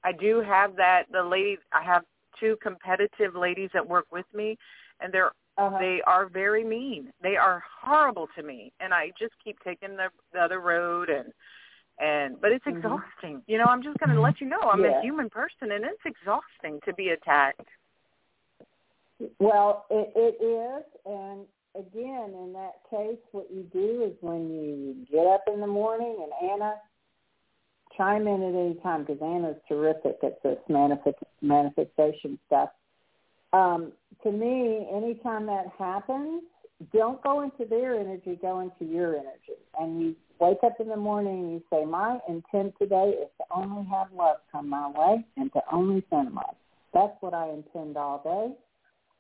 [0.04, 2.04] I do have that the lady I have
[2.40, 4.58] two competitive ladies that work with me
[5.02, 5.78] and they're uh-huh.
[5.80, 7.12] they are very mean.
[7.22, 11.32] They are horrible to me and I just keep taking the, the other road and
[12.00, 12.78] and but it's Mhm.
[12.78, 13.44] exhausting.
[13.46, 14.98] You know, I'm just going to let you know I'm Yeah.
[14.98, 17.68] a human person and it's exhausting to be attacked.
[19.40, 24.96] Well, it, it is, and again, in that case, what you do is when you
[25.12, 26.76] get up in the morning, and Anna,
[27.96, 32.70] chime in at any time because Anna's terrific at this manifest, manifestation stuff.
[33.54, 33.92] Um,
[34.24, 36.44] to me, anytime that happens,
[36.94, 39.58] don't go into their energy, go into your energy.
[39.80, 43.46] And you wake up in the morning and you say, my intent today is to
[43.56, 46.56] only have love come my way and to only send love.
[46.94, 48.56] That's what I intend all day.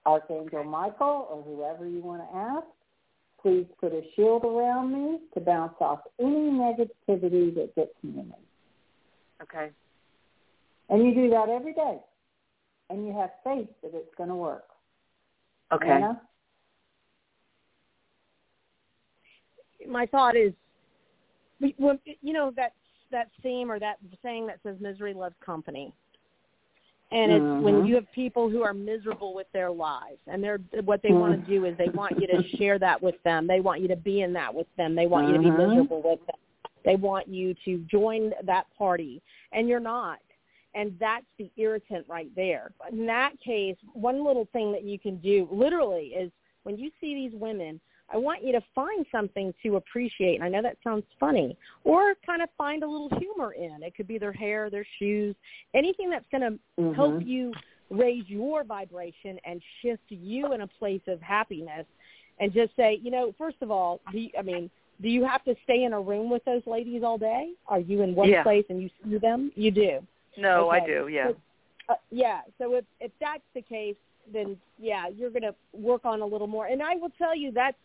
[0.08, 2.66] Archangel Michael or whoever you want to ask,
[3.42, 8.34] please put a shield around me to bounce off any negativity that gets near me.
[9.42, 9.70] Okay.
[10.90, 11.98] And you do that every day.
[12.90, 14.64] And you have faith that it's going to work.
[15.74, 15.90] Okay.
[15.90, 16.22] Anna?
[19.88, 20.54] My thought is,
[21.60, 22.74] you know that
[23.12, 25.94] that theme or that saying that says misery loves company.
[27.12, 27.88] And it's when Mhm.
[27.88, 31.46] you have people who are miserable with their lives, and they're what they want Mm.
[31.46, 33.48] to do is they want you to share that with them.
[33.48, 34.94] They want you to be in that with them.
[34.94, 35.70] They want you to be Mhm.
[35.70, 36.36] miserable with them.
[36.84, 39.22] They want you to join that party,
[39.54, 40.20] and you're not.
[40.74, 42.72] And that's the irritant right there.
[42.92, 46.32] In that case, one little thing that you can do literally is
[46.64, 47.80] when you see these women,
[48.12, 50.36] I want you to find something to appreciate.
[50.36, 53.84] And I know that sounds funny, or kind of find a little humor in.
[53.84, 55.36] It could be their hair, their shoes,
[55.74, 57.28] anything that's going to help Mhm.
[57.28, 57.54] you
[57.90, 61.86] raise your vibration and shift you in a place of happiness.
[62.40, 64.70] And just say, you know, first of all, do you, I mean,
[65.02, 67.54] do you have to stay in a room with those ladies all day?
[67.68, 68.44] Are you in one Yeah.
[68.44, 69.52] place and you see them?
[69.56, 70.06] You do.
[70.38, 71.08] No, I do.
[71.08, 71.30] Yeah.
[71.30, 71.38] So-
[71.90, 72.42] Uh, yeah.
[72.58, 73.96] So if if that's the case,
[74.34, 76.66] then yeah, you're going to work on a little more.
[76.66, 77.78] And I will tell you that's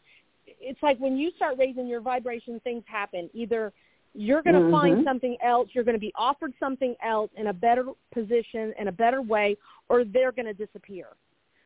[0.46, 3.31] it's like when you start raising your vibration, things happen.
[3.33, 3.72] Either
[4.14, 5.05] you're going to find Mhm.
[5.05, 8.92] something else, you're going to be offered something else in a better position, in a
[8.92, 9.57] better way,
[9.88, 11.09] or they're going to disappear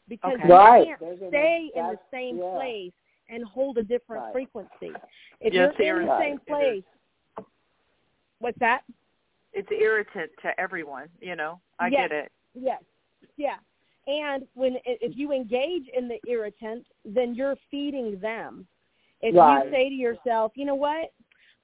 [0.09, 0.49] because Okay.
[0.49, 0.87] you Right.
[0.87, 2.53] can't They're stay in the same yeah.
[2.53, 2.93] place
[3.29, 4.33] and hold a different Right.
[4.33, 4.95] frequency.
[5.41, 6.47] If Yes, you're in the same Right.
[6.47, 6.85] Place,
[8.39, 8.85] what's that?
[9.53, 11.09] It's irritant to everyone.
[11.21, 12.11] You know, I Yes.
[12.11, 12.33] get it.
[12.55, 12.83] Yes.
[13.37, 13.59] Yeah.
[14.07, 18.67] And when if you engage in the irritant, then you're feeding them.
[19.21, 19.65] If Right.
[19.65, 21.13] you say to yourself, you know what,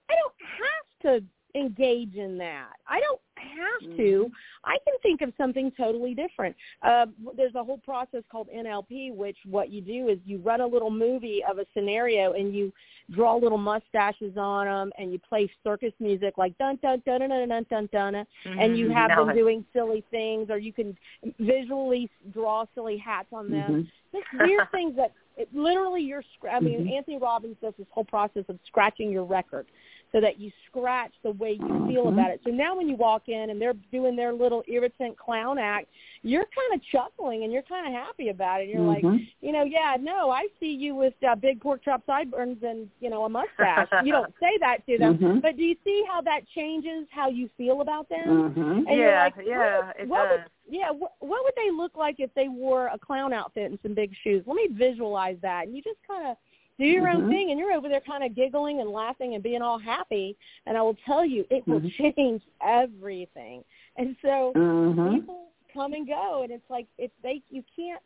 [0.09, 2.71] I don't have to engage in that.
[2.89, 4.03] I don't have to.
[4.03, 4.33] Mm-hmm.
[4.65, 6.55] I can think of something totally different.
[6.83, 10.67] Uh, there's a whole process called NLP, which what you do is you run a
[10.67, 12.73] little movie of a scenario and you
[13.11, 17.31] draw little mustaches on them and you play circus music like dun dun dun dun
[17.31, 18.59] dun dun dun, dun mm-hmm.
[18.59, 18.95] and you mm-hmm.
[18.95, 19.27] have no.
[19.27, 20.97] them doing silly things or you can
[21.41, 23.89] visually draw silly hats on them.
[24.15, 24.19] Mm-hmm.
[24.19, 26.23] Just weird things that it, literally you're.
[26.51, 26.93] I mean, mm-hmm.
[26.93, 29.67] Anthony Robbins does this whole process of scratching your record
[30.13, 32.13] so that you scratch the way you feel Mhm.
[32.13, 32.41] about it.
[32.45, 35.89] So now when you walk in and they're doing their little irritant clown act,
[36.23, 38.69] you're kind of chuckling and you're kind of happy about it.
[38.69, 39.27] You're like, Mhm.
[39.41, 43.09] you know, yeah, no, I see you with uh, big pork chop sideburns and you
[43.11, 43.89] know a mustache.
[44.05, 45.41] you don't say that to them, Mhm.
[45.43, 48.53] but do you see how that changes how you feel about them?
[48.55, 48.77] Mhm.
[48.87, 50.41] And you're yeah, like, yeah, would- it what does.
[50.41, 53.81] would, yeah, what, what would they look like if they wore a clown outfit and
[53.83, 54.47] some big shoes?
[54.47, 55.67] Let me visualize that.
[55.67, 56.37] And you just kind of
[56.83, 57.29] do your own Mhm.
[57.29, 60.37] thing, and you're over there kind of giggling and laughing and being all happy.
[60.67, 62.15] And I will tell you, it will Mhm.
[62.17, 63.65] change everything.
[63.97, 65.15] And so Mhm.
[65.15, 68.03] people come and go, and it's like if they you can't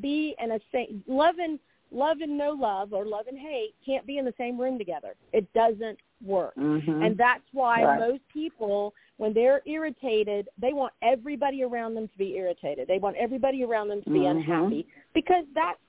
[0.00, 1.58] be in a same love and
[1.90, 5.14] love and no love or love and hate can't be in the same room together.
[5.32, 6.54] It doesn't work.
[6.54, 7.04] Mhm.
[7.04, 7.98] And that's why Right.
[7.98, 12.88] most people, when they're irritated, they want everybody around them to be irritated.
[12.88, 14.30] They want everybody around them to be Mhm.
[14.30, 15.80] unhappy because that's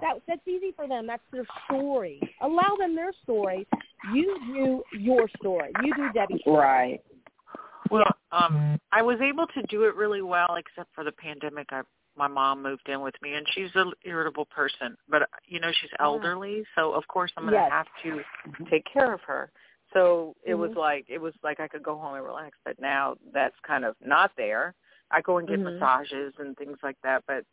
[0.00, 1.06] that that's easy for them.
[1.06, 2.20] That's their story.
[2.40, 3.66] Allow them their story.
[4.12, 5.72] You do your story.
[5.82, 6.58] You do Debbie's story.
[6.58, 7.00] Right.
[7.90, 11.68] Well, um, I was able to do it really well, except for the pandemic.
[11.70, 11.82] I
[12.16, 15.90] my mom moved in with me, and she's an irritable person, but you know she's
[16.00, 17.70] elderly, so of course I'm going to Yes.
[17.70, 18.24] have to
[18.68, 19.52] take care of her.
[19.92, 20.76] So it was Mhm.
[20.76, 23.96] like it was like I could go home and relax, but now that's kind of
[24.00, 24.74] not there.
[25.10, 25.78] I go and get Mhm.
[25.78, 27.46] massages and things like that, but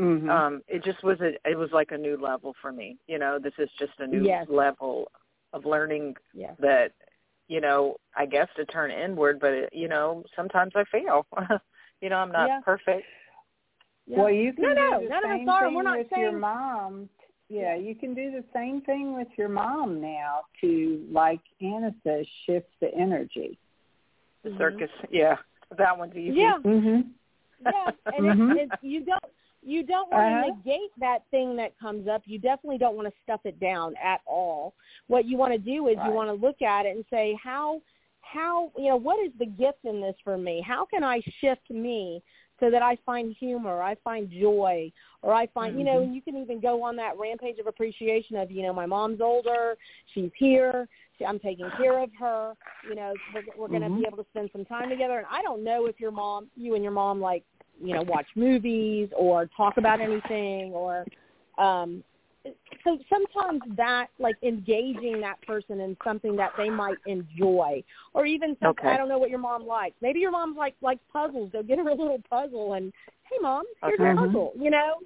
[0.00, 0.28] Mhm.
[0.28, 2.96] um it just was a it was like a new level for me.
[3.06, 4.48] You know, this is just a new Yes.
[4.48, 5.10] level
[5.52, 6.54] of learning Yes.
[6.58, 6.92] that
[7.48, 11.26] you know i guess to turn inward but it, you know sometimes i fail
[12.00, 12.60] you know i'm not Yeah.
[12.64, 13.04] perfect
[14.06, 14.18] Yeah.
[14.22, 15.66] Well, you can No, no, do the none of us same are.
[15.66, 17.08] thing We're not with your mom.
[17.48, 22.26] Yeah, you can do the same thing with your mom now to, like Anna says,
[22.46, 23.58] shift the energy.
[24.42, 24.58] the Mhm.
[24.58, 25.36] circus yeah
[25.76, 26.58] that one's easy Yeah.
[26.64, 27.10] Mhm.
[27.64, 29.22] Yeah, and it, it, you don't
[29.62, 30.46] you don't want Uh-huh.
[30.46, 32.22] to negate that thing that comes up.
[32.26, 34.74] You definitely don't want to stuff it down at all.
[35.06, 36.06] What you want to do is Right.
[36.06, 37.80] you want to look at it and say how
[38.20, 40.60] how you know what is the gift in this for me?
[40.60, 42.22] How can I shift me
[42.60, 44.92] so that I find humor, I find joy,
[45.22, 45.80] or I find, mm-hmm.
[45.80, 48.72] you know, and you can even go on that rampage of appreciation of, you know,
[48.72, 49.76] my mom's older,
[50.14, 50.88] she's here,
[51.26, 52.54] I'm taking care of her,
[52.88, 54.00] you know, we're, we're going to mm-hmm.
[54.00, 55.18] be able to spend some time together.
[55.18, 57.44] And I don't know if your mom, you and your mom, like,
[57.80, 61.04] you know, watch movies or talk about anything or,
[61.58, 62.02] um,
[62.84, 67.82] so sometimes that like engaging that person in something that they might enjoy
[68.14, 68.94] or even something okay.
[68.94, 69.94] I don't know what your mom likes.
[70.02, 71.50] Maybe your mom's like likes puzzles.
[71.52, 72.92] Go get her a little puzzle and
[73.30, 74.10] hey mom, here's okay.
[74.10, 74.96] a puzzle, you know?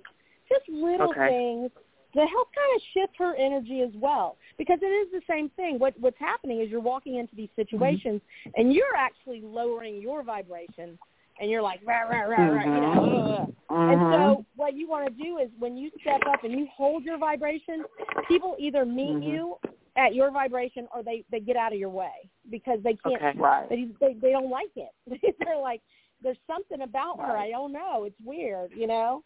[0.49, 1.29] Just little okay.
[1.29, 1.71] things
[2.15, 4.37] to help kind of shift her energy as well.
[4.57, 5.79] Because it is the same thing.
[5.79, 8.61] What what's happening is you're walking into these situations mm-hmm.
[8.61, 10.99] and you're actually lowering your vibration
[11.41, 13.55] and you're like rah rah rah rah, you know.
[13.71, 13.93] Mm-hmm.
[13.93, 17.05] And so what you want to do is when you step up and you hold
[17.05, 17.85] your vibration,
[18.29, 19.23] people either meet mm-hmm.
[19.23, 19.57] you
[19.97, 23.39] at your vibration or they they get out of your way because they can't okay.
[23.39, 23.69] right.
[23.69, 24.91] they, they they don't like it.
[25.45, 25.83] They're like
[26.23, 27.29] there's something about right.
[27.29, 28.05] her I don't know.
[28.05, 29.23] It's weird, you know.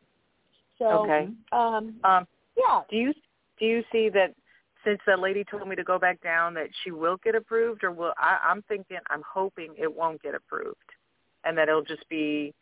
[0.78, 1.28] So okay.
[1.52, 2.82] um um yeah.
[2.90, 3.12] Do you
[3.58, 4.34] do you see that
[4.84, 7.92] since that lady told me to go back down that she will get approved or
[7.92, 10.78] will I, I'm thinking I'm hoping it won't get approved
[11.44, 12.54] and that it'll just be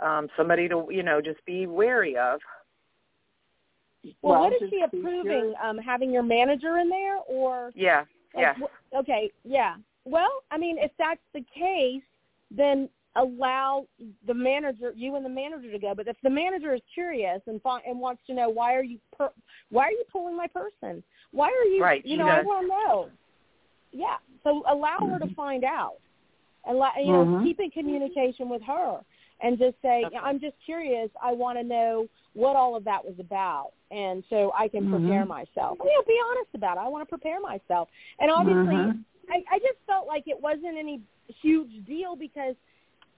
[0.00, 2.40] um somebody to you know just be wary of.
[4.04, 5.54] Well, well what is she approving?
[5.56, 5.66] sure.
[5.66, 8.04] Um, having your manager in there, or Yeah.
[8.36, 8.54] Yeah.
[8.54, 9.76] wh- okay, yeah.
[10.04, 12.02] Well, I mean, if that's the case,
[12.50, 13.86] then allow
[14.26, 15.94] the manager, you and the manager, to go.
[15.94, 18.98] But if the manager is curious and fi- and wants to know why are you
[19.16, 19.32] per-
[19.70, 21.02] why are you pulling my person?
[21.32, 21.82] Why are you?
[21.82, 22.46] Right, You she know, I does.
[22.46, 23.10] want to know.
[23.92, 24.16] Yeah.
[24.44, 25.96] So allow her to find out,
[26.68, 27.42] and let, you know, Mhm.
[27.42, 29.00] keep in communication with her,
[29.40, 30.16] and just say, Okay.
[30.18, 31.10] I'm just curious.
[31.20, 35.24] I want to know what all of that was about, and so I can prepare
[35.24, 35.28] Mhm.
[35.28, 35.78] myself.
[35.80, 36.80] You know, be honest about it.
[36.80, 37.88] I want to prepare myself,
[38.20, 39.04] and obviously, Mhm.
[39.30, 42.54] I, I just felt like it wasn't any huge deal because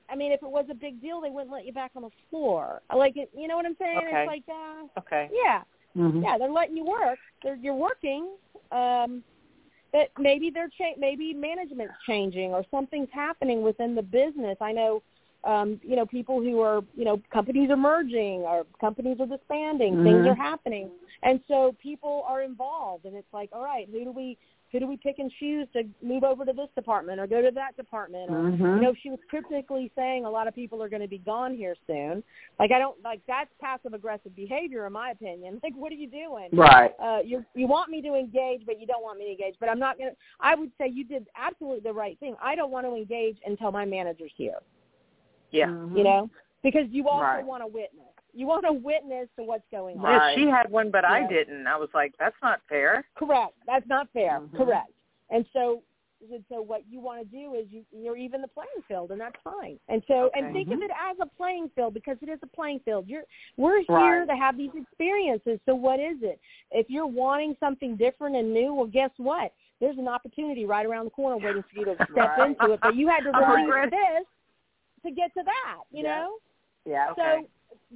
[0.08, 2.10] I mean, if it was a big deal, they wouldn't let you back on the
[2.30, 2.82] floor.
[2.92, 3.98] Like, it, you know what I'm saying?
[4.08, 4.16] Okay.
[4.16, 5.30] It's like, uh, Okay.
[5.32, 5.62] yeah,
[5.96, 6.20] Mhm.
[6.20, 7.18] yeah, they're letting you work.
[7.44, 8.30] They're you're working.
[8.72, 9.22] Um,
[9.92, 14.56] but maybe they're cha- maybe management's changing or something's happening within the business.
[14.60, 15.02] I know,
[15.44, 20.02] um, you know, people who are, you know, companies are merging or companies are disbanding.
[20.02, 20.30] Things Mhm.
[20.30, 20.90] are happening,
[21.22, 23.04] and so people are involved.
[23.04, 24.36] And it's like, all right, who do we
[24.72, 27.50] who do we pick and choose to move over to this department or go to
[27.50, 28.30] that department?
[28.30, 28.76] Or Mhm.
[28.76, 31.54] you know, she was cryptically saying a lot of people are going to be gone
[31.54, 32.22] here soon.
[32.58, 35.60] Like I don't like that's passive aggressive behavior in my opinion.
[35.64, 36.48] Like what are you doing?
[36.52, 36.94] Right.
[37.00, 39.56] Uh you you want me to engage but you don't want me to engage.
[39.58, 42.36] But I'm not going to I would say you did absolutely the right thing.
[42.40, 44.60] I don't want to engage until my manager's here,
[45.50, 45.66] Yeah.
[45.66, 45.96] Mhm.
[45.96, 46.30] you know?
[46.62, 47.44] Because you also Right.
[47.44, 48.09] want to witness.
[48.32, 50.04] You want to witness to what's going on.
[50.04, 50.36] Right.
[50.36, 51.66] She had one but I didn't.
[51.66, 53.06] I was like, that's not fair.
[53.16, 53.54] Correct.
[53.66, 54.40] That's not fair.
[54.40, 54.56] Mhm.
[54.56, 54.90] Correct.
[55.30, 55.82] And so,
[56.32, 59.20] and so what you want to do is you you're even the playing field, and
[59.20, 59.78] that's fine.
[59.88, 60.40] And so, Okay.
[60.40, 60.74] and think Mhm.
[60.74, 63.08] of it as a playing field because it is a playing field.
[63.08, 63.24] You're
[63.56, 64.28] we're here Right.
[64.28, 65.60] to have these experiences.
[65.64, 66.38] So what is it?
[66.70, 69.52] If you're wanting something different and new, well, guess what?
[69.80, 72.50] There's an opportunity right around the corner waiting for you to step Right.
[72.50, 72.80] into it.
[72.82, 74.26] But you had to I release this
[75.04, 75.80] to get to that.
[75.90, 76.20] You Yeah.
[76.20, 76.38] know.
[76.84, 77.10] Yeah.
[77.12, 77.44] Okay.
[77.44, 77.48] So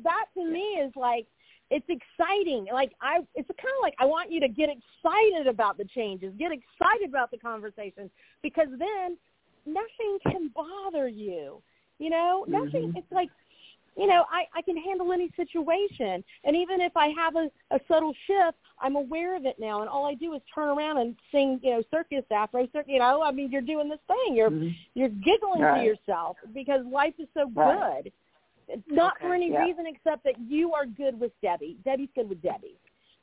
[0.03, 1.27] that to me is like
[1.71, 2.67] it's exciting.
[2.73, 6.33] Like I, it's kind of like I want you to get excited about the changes,
[6.39, 8.11] get excited about the conversations,
[8.43, 9.17] because then
[9.67, 11.63] nothing can bother you.
[11.99, 12.93] You know, nothing.
[12.93, 12.97] Mhm.
[12.97, 13.31] It's like,
[13.97, 17.81] you know, I I can handle any situation, and even if I have a a
[17.89, 21.17] subtle shift, I'm aware of it now, and all I do is turn around and
[21.31, 22.93] sing, you know, circus afro, circus.
[22.93, 24.37] You know, I mean, you're doing this thing.
[24.37, 24.75] You're Mhm.
[24.95, 25.79] you're giggling Right.
[25.79, 28.03] to yourself because life is so Right.
[28.03, 28.13] good.
[28.69, 29.65] It's not for any yeah.
[29.65, 31.77] reason except that you are good with Debbie.
[31.85, 32.79] Debbie's good with Debbie,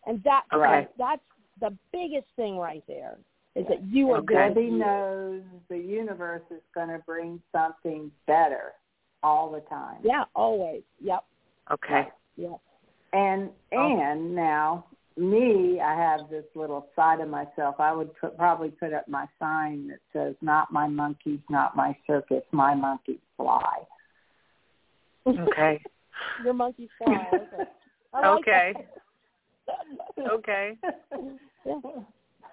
[0.06, 0.88] and that Okay.
[0.98, 1.22] that's
[1.60, 3.18] the biggest thing right there
[3.56, 4.26] is that you are Okay.
[4.26, 4.48] good.
[4.48, 8.74] with Debbie knows the universe is going to bring something better
[9.24, 9.98] all the time.
[10.04, 10.84] Yeah, always.
[11.00, 11.24] Yep.
[11.72, 12.10] Okay.
[12.38, 12.60] Yep.
[13.14, 14.00] And Oh.
[14.00, 14.86] and now
[15.18, 17.80] me, I have this little side of myself.
[17.80, 21.96] I would put, probably put up my sign that says, "Not my monkeys, not my
[22.08, 22.44] circus.
[22.52, 23.86] My monkeys fly."
[25.28, 25.82] Okay.
[26.44, 27.30] Your monkey's fly.
[27.34, 27.64] Okay.
[28.14, 28.74] I like Okay.
[30.20, 30.78] Okay.
[31.66, 31.76] Yeah.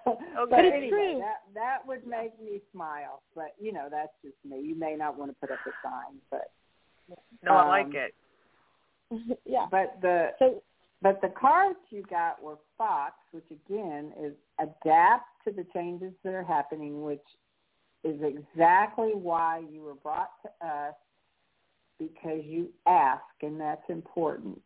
[0.05, 1.19] But But anyway, true.
[1.19, 3.21] that that would make me smile.
[3.35, 4.61] But you know, that's just me.
[4.61, 6.51] You may not want to put up a sign, but
[7.43, 8.15] No, I Um, like it.
[9.45, 9.67] yeah.
[9.69, 10.63] but the So
[11.01, 16.33] But the cards you got were Fox, which again is adapt to the changes that
[16.33, 17.25] are happening, which
[18.03, 20.95] is exactly why you were brought to us
[21.99, 24.61] because you ask, and that's important.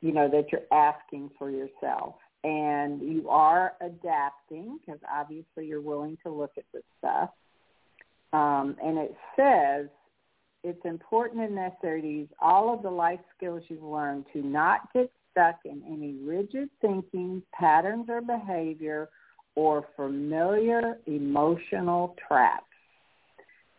[0.00, 2.14] You know, that you're asking for yourself.
[2.44, 7.30] And you are adapting because obviously you're willing to look at this stuff.
[8.32, 9.88] Um, and it says
[10.62, 14.92] it's important and necessary to use all of the life skills you've learned to not
[14.92, 19.08] get stuck in any rigid thinking, patterns or behavior,
[19.54, 22.64] or familiar emotional traps.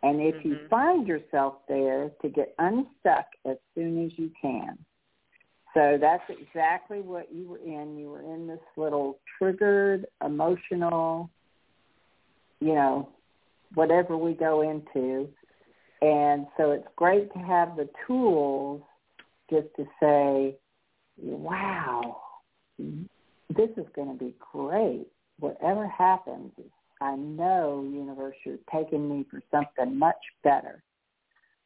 [0.02, 0.48] And if mm-hmm.
[0.48, 4.78] you find yourself there, to get unstuck as soon as you can.
[5.74, 7.96] So that's exactly what you were in.
[7.96, 11.30] You were in this little triggered, emotional,
[12.60, 13.08] you know,
[13.74, 15.28] whatever we go into.
[16.02, 18.82] And so it's great to have the tools
[19.48, 20.56] just to say,
[21.18, 22.20] wow,
[22.78, 25.06] this is going to be great.
[25.38, 26.52] Whatever happens,
[27.00, 30.82] I know, universe, you're taking me for something much better.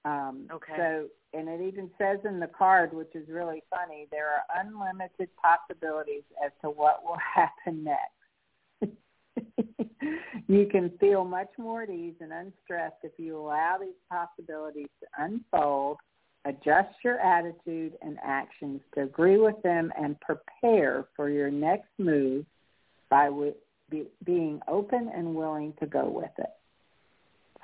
[0.04, 0.74] Um, okay.
[0.76, 5.28] So, and it even says in the card, which is really funny, there are unlimited
[5.36, 8.10] possibilities as to what will happen next.
[10.48, 15.24] you can feel much more at ease and unstressed if you allow these possibilities to
[15.24, 15.96] unfold,
[16.44, 22.44] adjust your attitude and actions to agree with them, and prepare for your next move
[23.10, 23.54] by w-
[23.94, 26.50] be, being open and willing to go with it.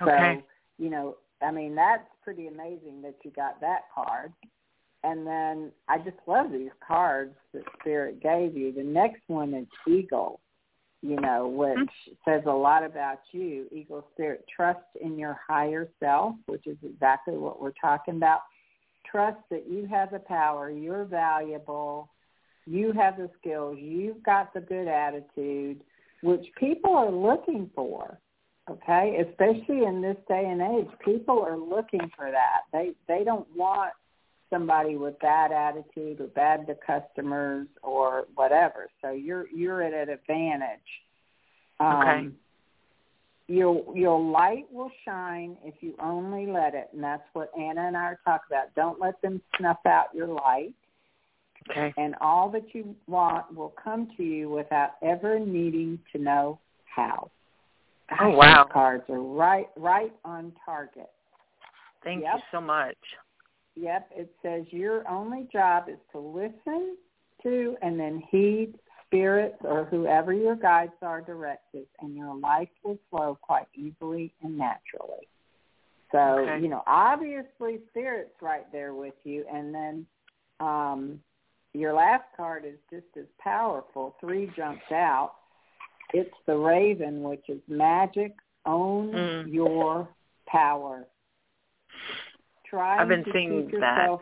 [0.03, 0.39] Okay.
[0.39, 4.33] So, you know, I mean, that's pretty amazing that you got that card.
[5.03, 8.73] And then I just love these cards that Spirit gave you.
[8.73, 10.41] The next one is Eagle,
[11.03, 12.13] you know, which mm-hmm.
[12.31, 13.67] says a lot about you.
[13.73, 18.41] Eagle Spirit, trust in your higher self, which is exactly what we're talking about.
[19.11, 22.11] Trust that you have the power, you're valuable,
[22.67, 25.81] you have the skills, you've got the good attitude,
[26.23, 28.19] which people are looking for
[28.71, 29.25] okay?
[29.29, 32.63] Especially in this day and age people are looking for that.
[32.73, 33.93] They they don't want
[34.49, 38.89] somebody with bad attitude or bad to customers or whatever.
[39.03, 40.81] So you're you're at an advantage.
[41.79, 42.29] Um okay
[43.49, 47.97] your your light will shine if you only let it and that's what anna and
[47.97, 48.73] i are talking about.
[48.77, 50.75] Don't let them snuff out your light
[51.69, 56.59] okay and all that you want will come to you without ever needing to know
[56.85, 57.31] how
[58.19, 58.69] Oh wow!
[58.71, 61.11] cards are right right on target.
[62.03, 62.37] Thank yep.
[62.37, 62.97] you so much.
[63.77, 66.97] Yep, it says your only job is to listen
[67.43, 68.75] to and then heed
[69.07, 74.59] spirits or whoever your guides are directives, and your life will flow quite easily and
[74.59, 75.29] naturally.
[76.11, 76.61] So okay.
[76.61, 80.07] you know, obviously, spirits right there with you, and then
[80.59, 81.21] um,
[81.73, 84.17] your last card is just as powerful.
[84.21, 85.33] Three jumps out
[86.13, 88.35] it's the raven, which is magic.
[88.67, 89.53] Own mm.
[89.53, 90.09] your
[90.47, 91.07] power.
[92.69, 94.21] Trying I've been to seeing keep yourself,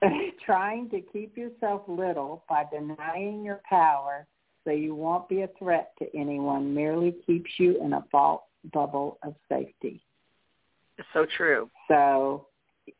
[0.00, 0.10] that.
[0.46, 4.26] trying to keep yourself little by denying your power
[4.64, 9.18] so you won't be a threat to anyone merely keeps you in a false bubble
[9.22, 10.02] of safety.
[10.98, 11.68] It's so true.
[11.88, 12.46] So,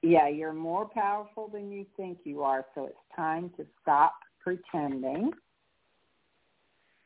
[0.03, 2.64] yeah, you're more powerful than you think you are.
[2.74, 5.32] So it's time to stop pretending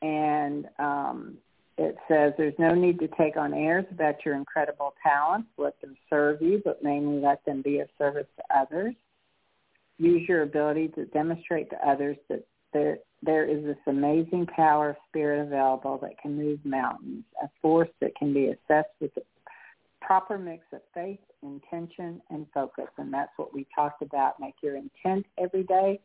[0.02, 1.38] and um,
[1.76, 5.48] it says there's no need to take on airs about your incredible talents.
[5.56, 8.94] Let them serve you, but mainly let them be of service to others.
[9.98, 14.96] Use your ability to demonstrate to others that there there is this amazing power of
[15.08, 19.22] spirit available that can move mountains, a force that can be assessed with the
[20.00, 22.88] proper mix of faith, intention, and focus.
[22.98, 24.40] And that's what we talked about.
[24.40, 26.00] Make your intent every day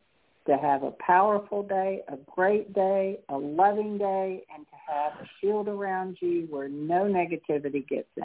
[0.47, 5.29] to have a powerful day, a great day, a loving day, and to have a
[5.41, 8.23] shield around you where no negativity gets in.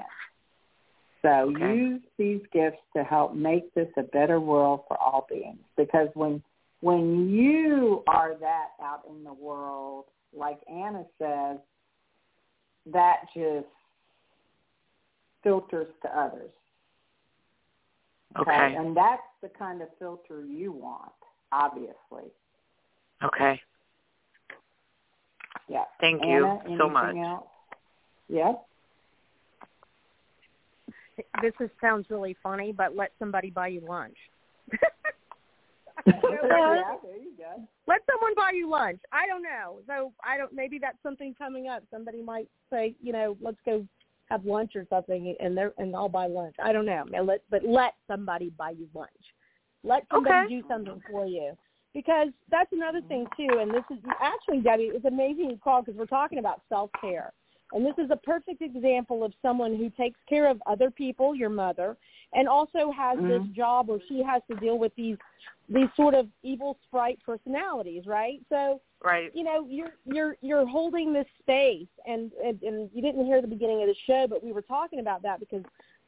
[1.22, 1.74] So okay.
[1.74, 5.60] use these gifts to help make this a better world for all beings.
[5.76, 6.42] Because when
[6.80, 11.58] when you are that out in the world, like Anna says,
[12.86, 13.66] that just
[15.42, 16.50] filters to others.
[18.38, 18.50] Okay.
[18.50, 18.76] okay.
[18.76, 21.12] And that's the kind of filter you want
[21.52, 22.30] obviously.
[23.22, 23.60] Okay.
[25.68, 25.84] Yeah.
[26.00, 27.16] Thank Anna, you so much.
[27.16, 27.44] Else?
[28.28, 28.54] Yes.
[31.42, 34.16] This is, sounds really funny, but let somebody buy you lunch.
[36.06, 36.12] yeah,
[37.02, 37.62] there you go.
[37.86, 39.00] Let someone buy you lunch.
[39.12, 39.80] I don't know.
[39.86, 40.52] So I don't.
[40.52, 41.82] Maybe that's something coming up.
[41.90, 43.86] Somebody might say, you know, let's go
[44.30, 46.54] have lunch or something, and they're and I'll buy lunch.
[46.62, 47.04] I don't know.
[47.22, 49.10] Let, but let somebody buy you lunch.
[49.82, 50.48] Let somebody okay.
[50.48, 51.56] do something for you.
[51.92, 55.98] Because that's another thing too, and this is actually Debbie, it's amazing you call because
[55.98, 57.32] we're talking about self care.
[57.72, 61.50] And this is a perfect example of someone who takes care of other people, your
[61.50, 61.96] mother,
[62.32, 63.28] and also has mm-hmm.
[63.28, 65.16] this job where she has to deal with these
[65.68, 68.40] these sort of evil sprite personalities, right?
[68.48, 69.30] So right.
[69.34, 73.48] you know, you're you're you're holding this space and, and and you didn't hear the
[73.48, 75.62] beginning of the show, but we were talking about that because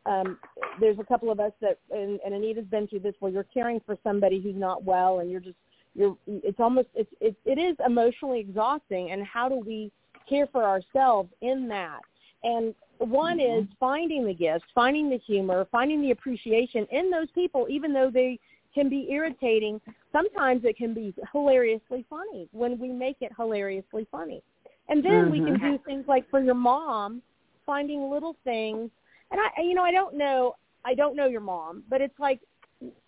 [0.07, 0.39] um,
[0.81, 3.81] there's a couple of us that, and, and Anita's been through this, where you're caring
[3.87, 5.57] for somebody who's not well, and you're just
[5.95, 6.17] you're.
[6.27, 9.13] It's almost it's it, it is emotionally exhausting.
[9.13, 9.93] And how do we
[10.29, 12.01] care for ourselves in that?
[12.45, 13.63] And one mm-hmm.
[13.63, 18.11] is finding the gifts, finding the humor, finding the appreciation in those people, even though
[18.13, 18.39] they
[18.75, 19.81] can be irritating.
[20.13, 24.43] Sometimes it can be hilariously funny when we make it hilariously funny.
[24.89, 25.31] And then mm-hmm.
[25.31, 25.71] we can mm-hmm.
[25.73, 27.23] do things like for your mom,
[27.67, 28.91] finding little things.
[29.31, 32.41] And I, you know, I don't know, I don't know your mom, but it's like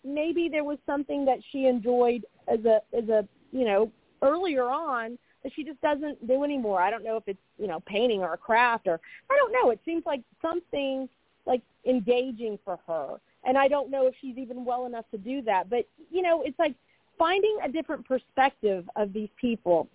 [0.04, 3.90] maybe there was something that she enjoyed as a, as a, you know,
[4.22, 6.80] earlier on that she just doesn't do anymore.
[6.80, 8.98] I don't know if it's, you know, painting or a craft or
[9.30, 9.70] I don't know.
[9.70, 11.08] It seems like something
[11.46, 13.20] like engaging for her.
[13.46, 15.70] And I don't know if she's even well enough to do that.
[15.70, 16.74] But, you know, it's like
[17.18, 19.88] finding a different perspective of these people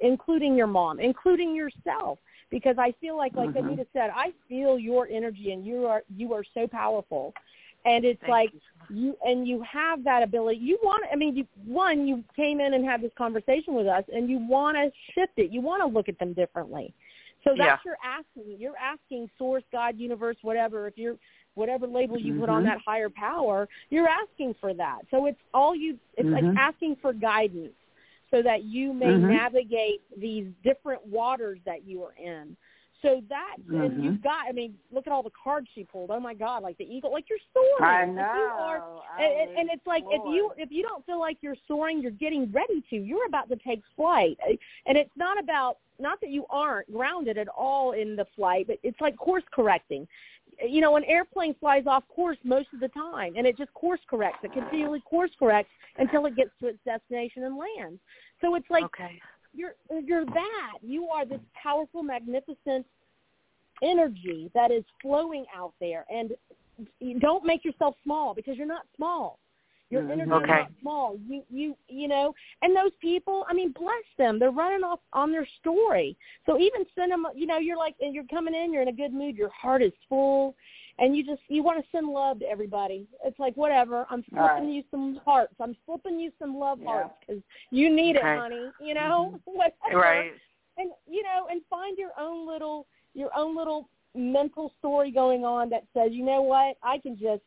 [0.00, 2.18] including your mom, including yourself.
[2.50, 3.66] Because I feel like, like mm-hmm.
[3.66, 7.34] Anita said, I feel your energy, and you are you are so powerful.
[7.84, 8.50] And it's Thank like
[8.88, 8.96] you.
[8.96, 10.58] you and you have that ability.
[10.58, 14.04] You want, I mean, you, one, you came in and had this conversation with us,
[14.12, 15.50] and you want to shift it.
[15.50, 16.94] You want to look at them differently.
[17.44, 17.90] So that's yeah.
[17.90, 18.58] you're asking.
[18.58, 20.86] You're asking source, God, universe, whatever.
[20.88, 21.16] If you're
[21.54, 22.40] whatever label you mm-hmm.
[22.40, 25.00] put on that higher power, you're asking for that.
[25.10, 25.98] So it's all you.
[26.16, 26.46] It's mm-hmm.
[26.46, 27.72] like asking for guidance
[28.30, 29.30] so that you may mm-hmm.
[29.30, 32.56] navigate these different waters that you are in.
[33.04, 33.82] So that, mm-hmm.
[33.82, 36.10] and you've got, I mean, look at all the cards she pulled.
[36.10, 38.18] Oh my God, like the eagle, like you're soaring.
[38.18, 38.82] I you are,
[39.18, 42.10] I and, and it's like if you if you don't feel like you're soaring, you're
[42.12, 42.96] getting ready to.
[42.96, 44.38] You're about to take flight,
[44.86, 48.78] and it's not about not that you aren't grounded at all in the flight, but
[48.82, 50.08] it's like course correcting
[50.66, 54.00] you know, an airplane flies off course most of the time, and it just course
[54.08, 54.38] corrects.
[54.42, 58.00] It continually course corrects until it gets to its destination and lands.
[58.40, 59.20] So it's like okay.
[59.54, 60.78] You're you're that.
[60.82, 62.86] You are this powerful, magnificent
[63.82, 66.32] energy that is flowing out there, and
[67.00, 69.38] you don't make yourself small because you're not small.
[69.90, 70.12] Your mm-hmm.
[70.12, 70.44] energy okay.
[70.44, 71.18] is not small.
[71.28, 74.38] You you you know, and those people, I mean, bless them.
[74.38, 76.16] They're running off on their story.
[76.46, 77.26] So even send them.
[77.34, 78.72] You know, you're like, and you're coming in.
[78.72, 79.36] You're in a good mood.
[79.36, 80.54] Your heart is full,
[80.98, 83.06] and you just you want to send love to everybody.
[83.24, 84.06] It's like whatever.
[84.10, 84.68] I'm flipping right.
[84.68, 85.54] you some hearts.
[85.60, 86.88] I'm flipping you some love Yeah.
[86.88, 88.34] hearts because you need Okay.
[88.34, 88.70] it, honey.
[88.80, 89.50] You know, mm-hmm.
[89.56, 89.98] whatever.
[90.00, 90.32] Right.
[90.78, 95.68] And you know, and find your own little your own little mental story going on
[95.70, 97.42] that says, you know what, I can just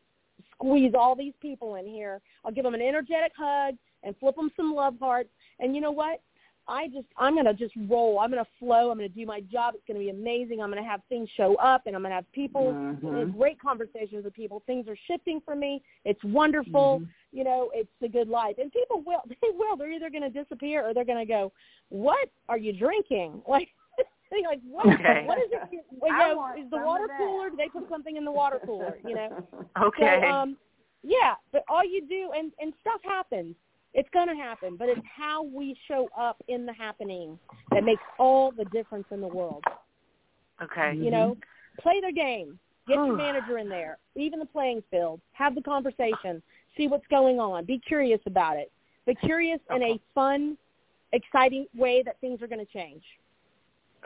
[0.52, 2.20] squeeze all these people in here.
[2.44, 5.30] I'll give them an energetic hug and flip them some love hearts.
[5.60, 6.20] And you know what?
[6.68, 8.18] I just I'm gonna just roll.
[8.20, 8.90] I'm gonna flow.
[8.90, 9.74] I'm gonna do my job.
[9.74, 10.60] It's gonna be amazing.
[10.60, 13.36] I'm gonna have things show up, and I'm gonna have people Mhm.
[13.36, 14.60] great conversations with people.
[14.66, 15.82] Things are shifting for me.
[16.04, 17.00] It's wonderful.
[17.00, 17.08] Mhm.
[17.32, 18.58] You know, it's a good life.
[18.58, 19.76] And people will they will.
[19.76, 21.52] They're either gonna disappear or they're gonna go,
[21.88, 23.42] What are you drinking?
[23.48, 23.68] Like
[24.44, 25.24] like what Okay.
[25.26, 25.82] what is it you
[26.18, 27.48] know, is the water cooler?
[27.48, 29.42] Do they put something in the water cooler, you know?
[29.80, 30.20] Okay.
[30.22, 30.56] So, um,
[31.02, 33.56] yeah, but all you do, and and stuff happens.
[33.94, 37.38] It's going to happen, but it's how we show up in the happening
[37.72, 39.64] that makes all the difference in the world.
[40.62, 40.94] okay.
[40.96, 41.36] You know,
[41.80, 42.58] play their game.
[42.86, 43.98] Get your manager in there.
[44.16, 45.20] Even the playing field.
[45.32, 46.42] Have the conversation.
[46.76, 47.64] See what's going on.
[47.64, 48.70] Be curious about it.
[49.04, 50.56] But curious in a fun,
[51.12, 53.02] exciting way that things are going to change.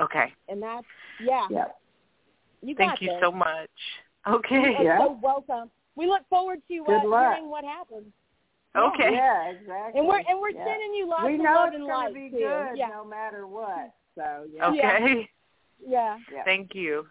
[0.01, 0.33] Okay.
[0.49, 0.87] And that's
[1.25, 1.47] yeah.
[1.51, 1.77] Yep.
[2.63, 3.19] You got Thank you this.
[3.21, 3.69] so much.
[4.29, 4.55] Okay.
[4.55, 4.75] You Okay.
[4.77, 4.99] are Yeah.
[4.99, 5.71] so welcome.
[5.97, 8.07] We look forward to Good uh, hearing what happens.
[8.77, 9.13] Okay.
[9.13, 9.99] Yeah, exactly.
[10.01, 10.65] And we're and we're yeah.
[10.65, 12.39] sending you lots we of know love it's and gonna light be too.
[12.39, 13.93] good Yeah, no matter what.
[14.15, 14.69] So yeah.
[14.71, 15.29] Okay.
[15.87, 16.45] yeah, yeah.
[16.45, 17.07] Thank you.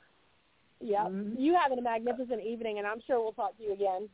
[0.79, 1.03] yeah.
[1.05, 1.35] Mhm.
[1.37, 4.09] You having a magnificent evening, and I'm sure we'll talk to you again.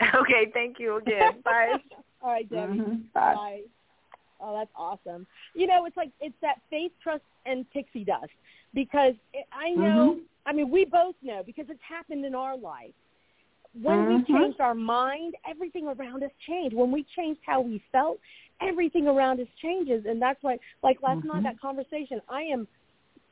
[0.14, 0.50] Okay.
[0.54, 1.42] Thank you again.
[1.44, 1.74] Bye.
[2.22, 2.78] All right, Debbie.
[2.78, 3.12] Mhm.
[3.12, 3.34] Bye.
[3.34, 3.60] Bye.
[4.40, 5.26] Oh, that's awesome.
[5.54, 8.32] You know, it's like it's that faith, trust, and pixie dust
[8.72, 10.14] because it, I know.
[10.14, 10.20] Mhm.
[10.46, 12.94] I mean, we both know because it's happened in our life.
[13.74, 14.26] When Mhm.
[14.28, 16.74] we changed our mind, everything around us changed.
[16.74, 18.18] When we changed how we felt,
[18.60, 20.58] everything around us changes, and that's why.
[20.82, 21.44] Like last night, Mhm.
[21.44, 22.66] that conversation, I am,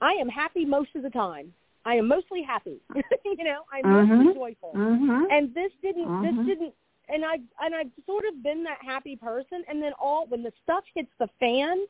[0.01, 1.53] I am happy most of the time.
[1.85, 2.81] I am mostly happy.
[3.25, 4.35] you know, I'm mostly Mhm.
[4.35, 5.31] joyful Mhm.
[5.31, 6.75] and this didn't this didn't
[7.09, 10.53] and i and i've sort of been that happy person and then all when the
[10.63, 11.87] stuff hits the fan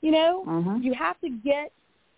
[0.00, 0.82] you know Mhm.
[0.82, 1.72] you have to get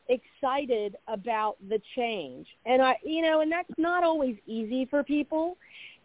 [0.08, 5.56] excited about the change and i you know and that's not always easy for people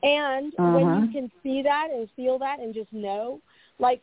[0.03, 1.11] and when you Mhm.
[1.13, 3.39] can see that and feel that and just know
[3.79, 4.01] like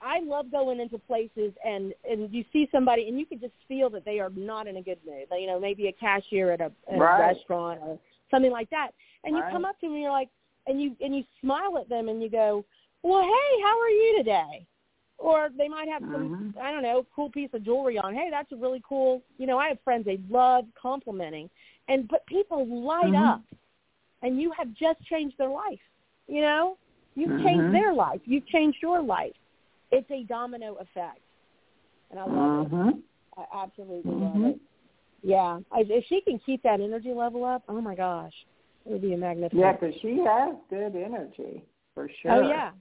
[0.00, 3.90] I love going into places and and you see somebody and you can just feel
[3.90, 5.26] that they are not in a good mood.
[5.30, 7.20] Like, you know, maybe a cashier at a, at Right.
[7.20, 7.98] a restaurant or
[8.30, 8.90] something like that.
[9.24, 10.28] And you come up to them and you're like,
[10.66, 12.64] and you and you smile at them and you go,
[13.02, 14.66] well, hey, how are you today?
[15.18, 16.56] Or they might have some, Mhm.
[16.60, 18.14] I don't know, cool piece of jewelry on.
[18.14, 19.22] Hey, that's a really cool.
[19.36, 21.50] You know, I have friends they love complimenting,
[21.88, 23.26] and but people light Mhm.
[23.26, 23.42] up
[24.22, 25.80] and you have just changed their life.
[26.26, 26.78] You know,
[27.14, 27.42] you've Mhm.
[27.42, 28.20] changed their life.
[28.26, 29.36] You've changed your life.
[29.90, 31.20] It's a domino effect,
[32.10, 33.02] and I love it.
[33.36, 34.60] I absolutely love it.
[35.22, 38.34] Yeah, I, if she can keep that energy level up, oh my gosh,
[38.84, 39.60] it would be a magnificent.
[39.60, 41.64] Yeah, because she has good energy
[41.94, 42.32] for sure.
[42.32, 42.72] Oh yeah,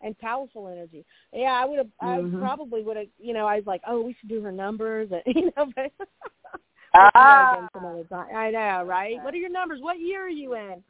[0.00, 1.04] and powerful energy.
[1.32, 1.90] Yeah, I would have.
[2.02, 2.36] Mhm.
[2.36, 3.06] I probably would have.
[3.18, 5.10] You know, I was like, oh, we should do her numbers.
[5.10, 5.92] And, you know, but
[6.94, 7.68] Ah.
[7.74, 8.34] some other time.
[8.34, 9.14] I know, right?
[9.14, 9.24] Okay.
[9.24, 9.80] What are your numbers?
[9.80, 10.82] What year are you in?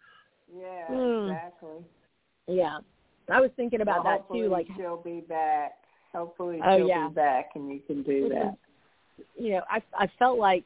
[0.57, 1.31] Yeah, Hmm.
[1.31, 1.85] exactly.
[2.47, 2.79] Yeah,
[3.29, 4.49] I was thinking about well, that too.
[4.49, 5.73] Like, hopefully she'll be back.
[6.15, 7.09] Hopefully Oh, she'll yeah.
[7.09, 8.57] be back, and you can do that.
[9.37, 10.65] you know, I I felt like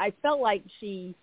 [0.00, 1.14] I felt like she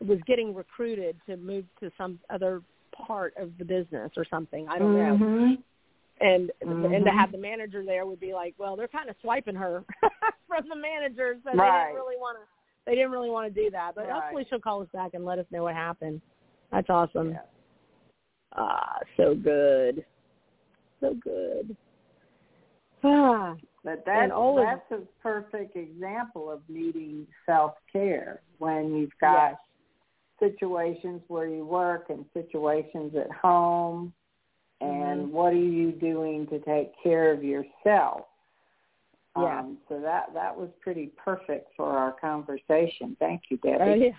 [0.00, 2.62] was getting recruited to move to some other
[3.06, 4.68] part of the business or something.
[4.68, 5.16] I don't know.
[5.26, 5.62] Mhm.
[6.20, 7.14] And and to Mhm.
[7.18, 9.84] have the manager there would be like, well, they're kind of swiping her
[10.48, 12.44] from the manager, so they didn't really want to.
[12.84, 14.12] They didn't really want to do that, but Right.
[14.14, 16.20] hopefully she'll call us back and let us know what happened.
[16.70, 17.32] That's awesome.
[17.32, 17.42] Yeah.
[18.52, 20.04] Ah, so good,
[21.00, 21.76] so good.
[23.04, 29.16] Ah, But that's all of- that's a perfect example of needing self care when you've
[29.18, 29.60] got yes.
[30.38, 34.12] Situations where you work and situations at home
[34.80, 35.30] and Mhm.
[35.30, 38.26] what are you doing to take care of yourself
[39.36, 39.60] Yeah.
[39.60, 44.18] um, so that that was pretty perfect for our conversation thank you Oh debbie yeah.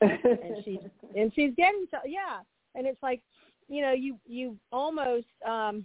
[0.02, 0.78] and she's
[1.14, 2.40] and she's getting so yeah
[2.74, 3.22] and it's like
[3.68, 5.84] you know you you almost um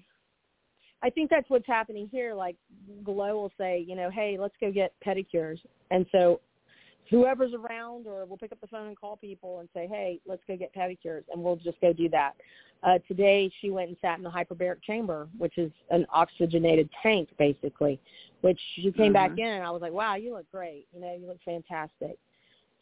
[1.03, 2.55] i think that's what's happening here like
[3.03, 5.59] glow will say you know hey let's go get pedicures
[5.91, 6.41] and so
[7.09, 10.41] whoever's around or we'll pick up the phone and call people and say hey let's
[10.47, 12.33] go get pedicures and we'll just go do that
[12.83, 17.29] uh today she went and sat in the hyperbaric chamber which is an oxygenated tank
[17.37, 17.99] basically
[18.41, 19.39] which she came back Mhm.
[19.39, 22.17] in and i was like wow you look great you know you look fantastic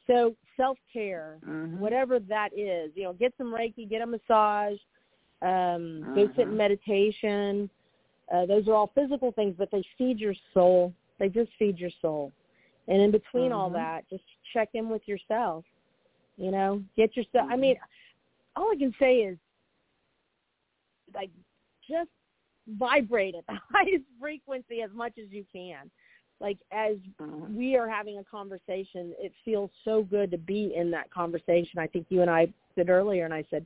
[0.07, 1.77] so self care, Mhm.
[1.77, 4.77] whatever that is, you know, get some Reiki, get a massage,
[5.41, 6.57] um, go sit in Mhm.
[6.57, 7.69] meditation.
[8.31, 10.93] Uh, those are all physical things, but they feed your soul.
[11.17, 12.31] They just feed your soul.
[12.87, 13.73] And in between all Mhm.
[13.73, 14.23] that, just
[14.53, 15.65] check in with yourself.
[16.37, 17.49] You know, get yourself.
[17.49, 17.59] I Mhm.
[17.59, 17.79] mean,
[18.55, 19.37] all I can say is,
[21.13, 21.31] like,
[21.87, 22.09] just
[22.67, 25.89] vibrate at the highest frequency as much as you can.
[26.39, 27.55] Like as Mhm.
[27.55, 31.79] we are having a conversation, it feels so good to be in that conversation.
[31.79, 33.65] I think you and I said earlier, and I said,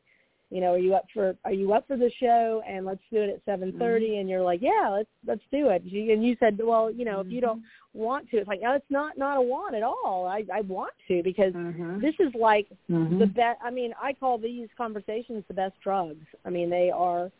[0.52, 2.64] you know, are you up for are you up for the show?
[2.68, 4.18] And let's do it at seven thirty.
[4.18, 5.84] And you're like, yeah, let's let's do it.
[5.84, 7.62] And you said, well, you know, if you don't
[7.94, 10.26] want to, it's like, oh, it's not not a want at all.
[10.28, 12.02] I I want to because Mhm.
[12.02, 13.20] this is like Mhm.
[13.20, 13.60] the best.
[13.64, 16.26] I mean, I call these conversations the best drugs.
[16.46, 17.32] I mean, they are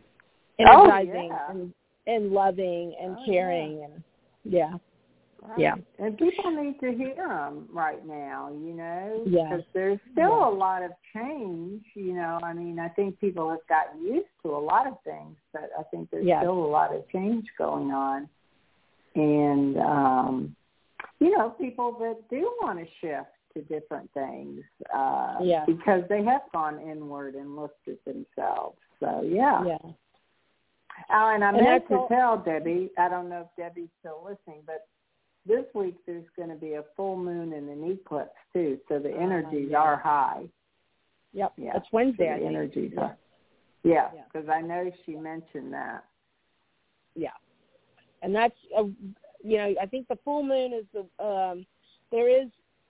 [0.60, 1.52] Oh, energizing yeah.
[1.52, 1.74] and
[2.06, 3.26] and loving and Oh, yeah.
[3.26, 4.04] caring and
[4.44, 4.78] yeah.
[5.42, 5.60] Right.
[5.60, 5.76] Yeah.
[6.00, 9.50] And people need to hear them right now, you know, Yeah.
[9.50, 10.48] because there's still Yeah.
[10.48, 12.40] a lot of change, you know.
[12.44, 15.84] I mean, I think people have gotten used to a lot of things, but I
[15.84, 18.28] think there's still a lot of change going on.
[19.16, 20.56] And, um,
[21.20, 24.64] you know, people that do want to shift to different things
[24.94, 25.66] uh, Yeah.
[25.66, 28.78] because they have gone inward and looked at themselves.
[29.00, 29.64] So, yeah.
[29.64, 29.78] Yeah.
[31.12, 34.86] Oh, and I meant to tell Debbie, I don't know if Debbie's still listening, but
[35.50, 39.14] this week there's going to be a full moon and an eclipse too, so the
[39.14, 39.80] Ah, energies yeah.
[39.80, 40.48] are high.
[41.34, 41.54] Yep.
[41.58, 41.76] Yeah.
[41.76, 42.34] It's Wednesday.
[42.38, 43.02] So the energies Yeah.
[43.02, 43.18] are.
[43.84, 44.24] Yeah, Yeah.
[44.32, 46.06] because I know she mentioned that.
[47.16, 47.34] Yeah.
[48.22, 48.84] And that's a,
[49.44, 51.66] you know, I think the full moon is the um
[52.12, 52.50] there is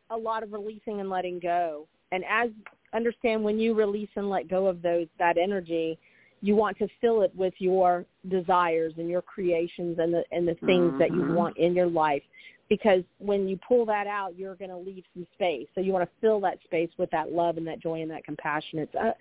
[0.09, 1.87] a lot of releasing and letting go.
[2.11, 2.49] And as
[2.93, 5.97] understand when you release and let go of those that energy,
[6.41, 10.55] you want to fill it with your desires and your creations and the and the
[10.65, 11.33] things that you Mhm.
[11.33, 12.23] want in your life.
[12.69, 15.67] Because when you pull that out, you're going to leave some space.
[15.73, 18.23] So you want to fill that space with that love and that joy and that
[18.23, 18.79] compassion.
[18.79, 19.13] It's, uh,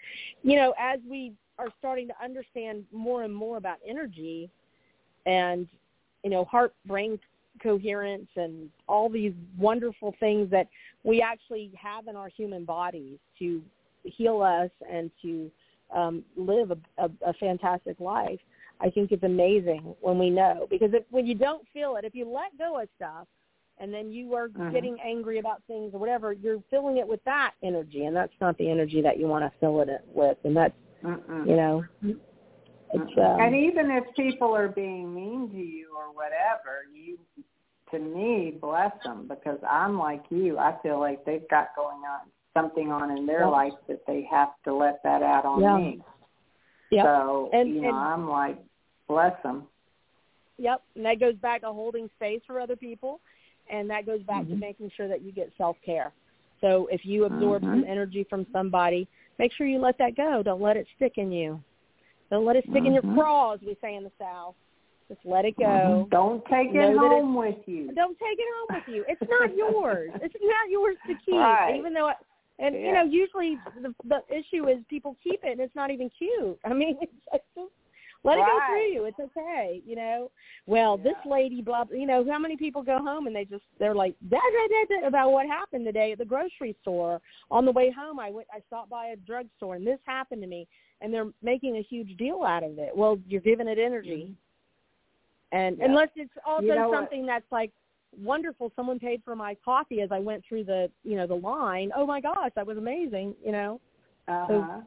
[0.42, 4.50] you know, as we are starting to understand more and more about energy,
[5.26, 5.68] and
[6.22, 7.18] you know heart brain
[7.62, 10.68] coherence and all these wonderful things that
[11.02, 13.62] we actually have in our human bodies to
[14.04, 15.50] heal us and to
[15.94, 18.38] um, live a, a, a fantastic life.
[18.80, 22.14] I think it's amazing when we know because if, when you don't feel it, if
[22.14, 23.26] you let go of stuff
[23.78, 24.72] and then you are Mhm.
[24.72, 28.56] getting angry about things or whatever, you're filling it with that energy, and that's not
[28.58, 30.74] the energy that you want to fill it with, and that's
[31.04, 31.46] Mm-mm.
[31.46, 36.84] you know, it's um, and even if people are being mean to you or whatever,
[36.92, 37.18] you,
[37.92, 40.58] to me, bless them because I'm like you.
[40.58, 42.28] I feel like they've got going on
[42.58, 43.48] something on in their Yeah.
[43.48, 45.76] life that they have to let that out on Yeah.
[45.76, 46.02] me.
[46.90, 47.04] Yep.
[47.04, 48.58] So And- you know, and- I'm like,
[49.06, 49.68] bless them.
[50.58, 53.20] Yep, and that goes back to holding space for other people,
[53.68, 54.58] and that goes back to Mhm.
[54.60, 56.12] making sure that you get self care.
[56.60, 57.66] So if you absorb Mhm.
[57.66, 59.06] some energy from somebody,
[59.38, 60.42] make sure you let that go.
[60.42, 61.62] Don't let it stick in you.
[62.30, 63.14] Don't let it stick in your Mhm.
[63.14, 64.56] craw, as we say in the South.
[65.08, 65.64] Just let it go.
[66.06, 66.10] Mhm.
[66.10, 67.92] Don't take Know it home with you.
[67.92, 69.04] Don't take it home with you.
[69.08, 70.10] It's not yours.
[70.22, 71.34] It's not yours to keep.
[71.34, 71.76] Right.
[71.76, 72.16] Even though, it,
[72.58, 76.10] and you know, usually the the issue is people keep it and it's not even
[76.16, 76.58] cute.
[76.64, 77.12] I mean, it's
[77.54, 77.70] just,
[78.24, 79.04] let it go through you.
[79.04, 79.80] It's okay.
[79.86, 80.30] You know.
[80.66, 81.84] Well, this lady, blah.
[81.90, 85.00] You know, how many people go home and they just they're like da, da, da,
[85.00, 87.20] da, about what happened today at the grocery store.
[87.50, 88.48] On the way home, I went.
[88.52, 90.66] I stopped by a drugstore and this happened to me,
[91.00, 92.90] and they're making a huge deal out of it.
[92.94, 94.24] Well, you're giving it energy.
[94.24, 95.56] Mm-hmm.
[95.56, 95.84] And Yeah.
[95.86, 96.98] unless it's also You know what?
[96.98, 97.72] something that's like
[98.16, 101.90] wonderful, someone paid for my coffee as I went through the you know the line.
[101.94, 103.34] Oh my gosh, that was amazing.
[103.44, 103.80] You know,
[104.26, 104.80] Uh-huh.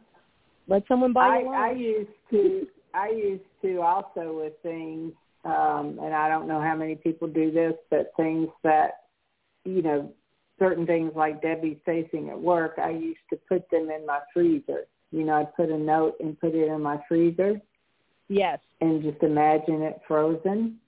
[0.67, 5.13] let someone buy I, I used to I used to also with things
[5.45, 9.03] um and I don't know how many people do this, but things that
[9.63, 10.11] you know,
[10.57, 14.85] certain things like Debbie's facing at work, I used to put them in my freezer.
[15.11, 17.61] You know, I'd put a note and put it in my freezer
[18.27, 20.79] yes, and just imagine it frozen.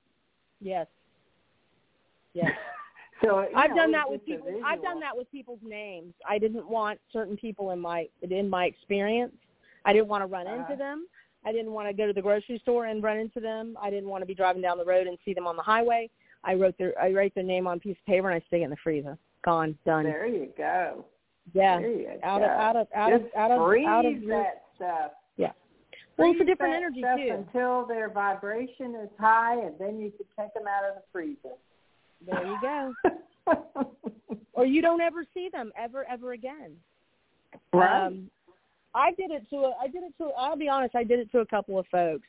[0.60, 0.88] yes,
[2.34, 2.52] yes.
[3.24, 4.62] so I've know, done that with a people.
[4.66, 6.14] I've done that with people's names.
[6.28, 9.34] I didn't want certain people in my in my experience.
[9.86, 10.62] I didn't want to run Uh-huh.
[10.64, 11.08] into them.
[11.46, 13.78] I didn't want to go to the grocery store and run into them.
[13.82, 16.10] I didn't want to be driving down the road and see them on the highway.
[16.46, 18.62] I wrote their I write their name on a piece of paper and I stick
[18.62, 19.18] it in the freezer.
[19.44, 20.04] Gone, done.
[20.06, 21.06] There you go.
[21.54, 21.80] yeah.
[21.80, 22.46] You Out go.
[22.46, 25.12] of out of out just of out of freeze out of that stuff.
[25.38, 25.52] Yeah.
[26.18, 27.34] Well for Freeze different energy too.
[27.34, 31.56] until their vibration is high, and then you can take them out of the freezer.
[32.26, 32.94] There you go.
[34.54, 36.76] Or you don't ever see them ever ever again.
[37.74, 38.06] right.
[38.06, 38.30] Um,
[38.96, 41.32] I did it to a, I did it to I'll be honest I did it
[41.32, 42.28] to a couple of folks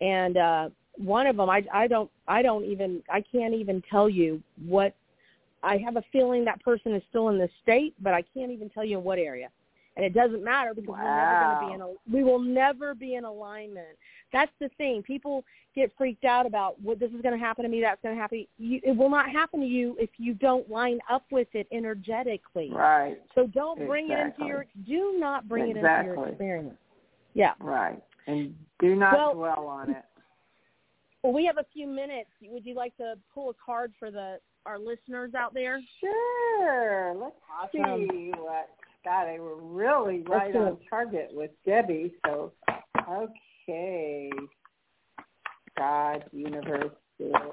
[0.00, 4.08] and uh one of them I I don't I don't even I can't even tell
[4.08, 4.94] you what
[5.62, 8.70] I have a feeling that person is still in the state but I can't even
[8.70, 9.50] tell you in what area
[9.96, 12.94] and it doesn't matter because we're never going to be in a we will never
[12.94, 13.98] be in alignment
[14.32, 17.68] that's the thing people get freaked out about what this is going to happen to
[17.68, 20.70] me that's going to happen you, it will not happen to you if you don't
[20.70, 23.18] line up with it energetically right.
[23.34, 26.74] so don't bring it into your do not bring it into your experience.
[27.36, 27.52] Yeah.
[27.60, 28.02] Right.
[28.26, 30.04] And do not Well- dwell on it.
[31.22, 32.30] Well, we have a few minutes.
[32.40, 35.80] Would you like to pull a card for the our listeners out there?
[36.00, 37.14] Sure.
[37.14, 38.08] Let's Awesome.
[38.10, 38.70] see what.
[39.04, 42.14] God, they were really right on target with Debbie.
[42.24, 42.52] So,
[43.68, 44.30] okay.
[45.76, 47.52] God, universe, spirit,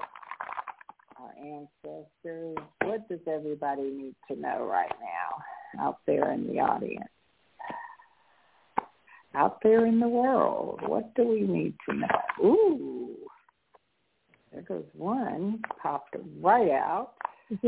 [1.18, 2.56] our ancestors.
[2.82, 7.08] What does everybody need to know right now out there in the audience?
[9.34, 12.44] Out there in the world, what do we need to know?
[12.44, 13.16] Ooh,
[14.52, 17.14] there goes one, popped right out.
[17.64, 17.66] I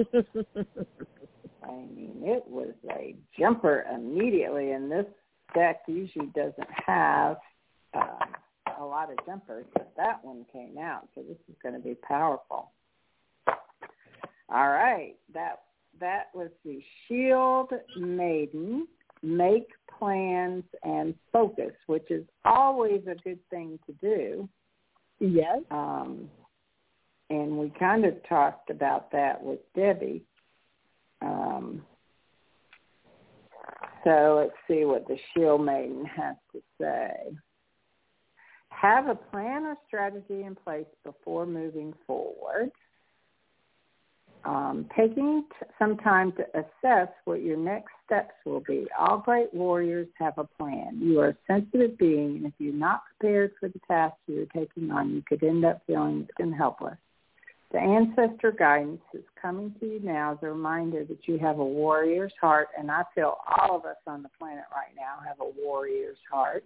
[1.72, 5.06] mean, it was a jumper immediately, and this
[5.54, 7.38] deck usually doesn't have
[7.94, 8.25] a
[8.96, 12.70] lot of jumpers, but that one came out, so this is going to be powerful.
[14.48, 15.60] All right, that
[16.00, 18.86] that was the Shield Maiden.
[19.22, 19.68] Make
[19.98, 24.48] plans and focus, which is always a good thing to do.
[25.20, 25.58] yes.
[25.70, 26.30] Um,
[27.28, 30.22] and we kind of talked about that with Debbie.
[31.22, 31.82] Um,
[34.04, 37.36] so let's see what the Shield Maiden has to say.
[38.80, 42.70] Have a plan or strategy in place before moving forward.
[44.44, 48.86] Um, taking t- some time to assess what your next steps will be.
[48.96, 51.00] All great warriors have a plan.
[51.00, 54.90] You are a sensitive being, and if you're not prepared for the task you're taking
[54.92, 56.98] on, you could end up feeling helpless.
[57.72, 61.64] The ancestor guidance is coming to you now as a reminder that you have a
[61.64, 65.60] warrior's heart, and I feel all of us on the planet right now have a
[65.60, 66.64] warrior's heart,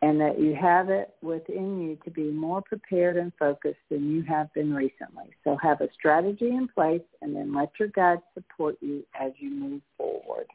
[0.00, 4.22] and that you have it within you to be more prepared and focused than you
[4.22, 5.30] have been recently.
[5.42, 9.50] So have a strategy in place, and then let your guides support you as you
[9.50, 10.46] move forward.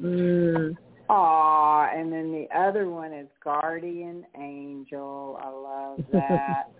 [0.00, 0.76] Mm.
[1.08, 5.38] Aw, and then the other one is guardian angel.
[5.40, 6.70] I love that.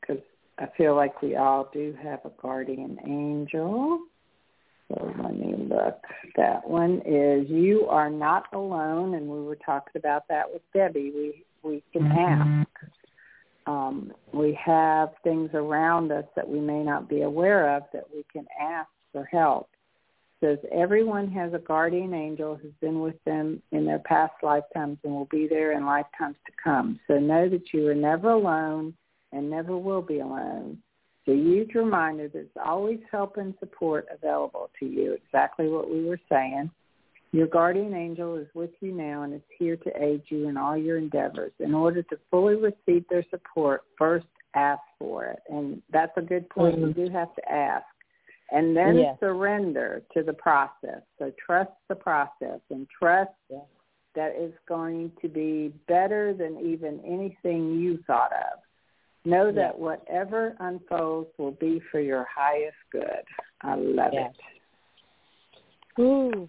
[0.00, 0.22] Because
[0.58, 4.00] I feel like we all do have a guardian angel.
[4.88, 6.00] So let me look.
[6.36, 11.12] That one is you are not alone, and we were talking about that with Debbie.
[11.14, 12.68] We we can ask.
[13.66, 18.22] Um, we have things around us that we may not be aware of that we
[18.30, 19.70] can ask for help
[20.44, 25.14] says everyone has a guardian angel who's been with them in their past lifetimes and
[25.14, 27.00] will be there in lifetimes to come.
[27.06, 28.94] So know that you are never alone
[29.32, 30.78] and never will be alone.
[31.26, 36.04] It's a huge reminder there's always help and support available to you, exactly what we
[36.04, 36.70] were saying.
[37.32, 40.76] Your guardian angel is with you now and is here to aid you in all
[40.76, 41.52] your endeavors.
[41.58, 45.40] In order to fully receive their support, first ask for it.
[45.48, 46.76] And that's a good point.
[46.76, 47.00] Mm-hmm.
[47.00, 47.86] You do have to ask.
[48.52, 49.16] And then yes.
[49.18, 51.00] surrender to the process.
[51.18, 53.62] So trust the process and trust yes.
[54.14, 58.60] that it's going to be better than even anything you thought of.
[59.24, 59.54] Know yes.
[59.54, 63.24] that whatever unfolds will be for your highest good.
[63.62, 66.00] I love it.
[66.00, 66.48] Ooh,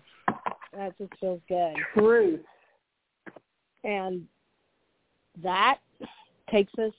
[0.75, 1.73] that just feels good.
[1.93, 2.41] Truth.
[3.83, 4.23] And
[5.41, 5.77] that
[6.51, 6.91] takes us,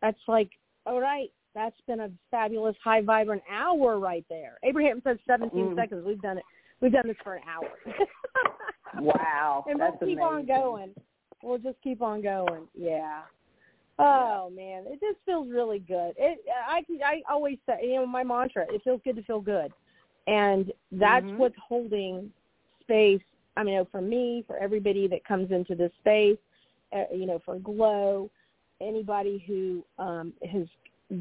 [0.00, 0.50] that's like,
[0.86, 4.58] all right, that's been a fabulous, high vibrant hour right there.
[4.64, 5.76] Abraham said 17 mm.
[5.76, 6.04] seconds.
[6.06, 6.44] We've done it.
[6.80, 7.68] We've done this for an hour.
[8.98, 9.64] wow.
[9.68, 10.20] and we'll keep amazing.
[10.20, 10.94] on going.
[11.42, 12.66] We'll just keep on going.
[12.74, 13.22] Yeah.
[14.00, 16.14] Oh man, it just feels really good.
[16.16, 19.72] It I I always say, you know, my mantra, it feels good to feel good.
[20.26, 21.38] And that's mm-hmm.
[21.38, 22.30] what's holding
[22.82, 23.22] space.
[23.56, 26.38] I mean, for me, for everybody that comes into this space,
[26.92, 28.30] uh, you know, for Glow,
[28.80, 30.66] anybody who um, has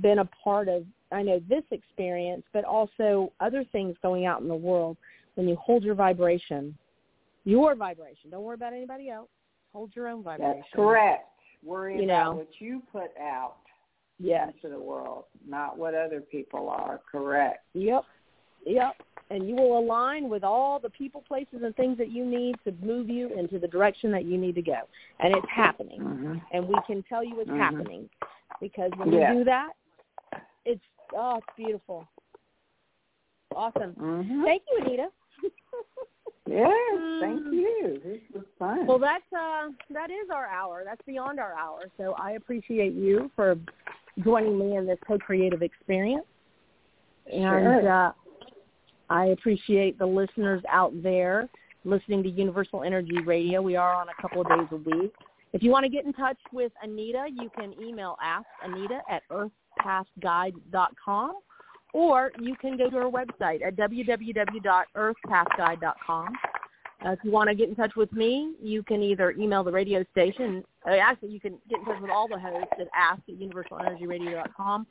[0.02, 4.48] been a part of, I know this experience, but also other things going out in
[4.48, 4.98] the world.
[5.36, 6.78] When you hold your vibration,
[7.46, 9.30] your vibration, don't worry about anybody else.
[9.74, 10.58] Hold your own vibration.
[10.58, 11.39] That's correct.
[11.64, 12.36] Worry you about know.
[12.38, 13.58] what you put out
[14.20, 14.52] yes.
[14.54, 17.02] into the world, not what other people are.
[17.12, 17.60] Correct.
[17.74, 18.04] Yep.
[18.66, 18.96] Yep.
[19.32, 22.74] And you will align with all the people, places, and things that you need to
[22.84, 24.80] move you into the direction that you need to go.
[25.20, 26.02] And it's happening.
[26.02, 26.36] Mm-hmm.
[26.52, 27.60] And we can tell you it's mm-hmm.
[27.60, 28.10] happening.
[28.60, 29.32] Because when yeah.
[29.32, 29.70] you do that,
[30.66, 30.82] it's
[31.16, 32.08] oh, it's beautiful.
[33.56, 33.94] Awesome.
[33.94, 34.44] Mm-hmm.
[34.44, 35.08] Thank you, Anita.
[36.50, 36.72] yes,
[37.22, 37.54] thank mm.
[37.54, 38.02] you.
[38.04, 38.88] This was fun.
[38.88, 40.84] Well, that's uh, that is our hour.
[40.86, 41.90] That's beyond our hour.
[41.98, 43.56] So I appreciate you for
[44.24, 46.26] joining me in this co-creative experience.
[47.32, 47.78] Sure.
[47.78, 48.12] And uh,
[49.10, 51.50] I appreciate the listeners out there
[51.86, 53.62] listening to Universal Energy Radio.
[53.62, 55.14] We are on a couple of days a week.
[55.54, 59.24] If you want to get in touch with Anita, you can email Ask Anita at
[59.32, 61.32] earthpathguide.com
[61.94, 66.34] or you can go to our website at www.earthpathguide.com.
[67.06, 69.72] Uh, if you want to get in touch with me, you can either email the
[69.72, 70.62] radio station.
[70.86, 74.86] Uh, actually, you can get in touch with all the hosts at ask at universalenergyradio.com,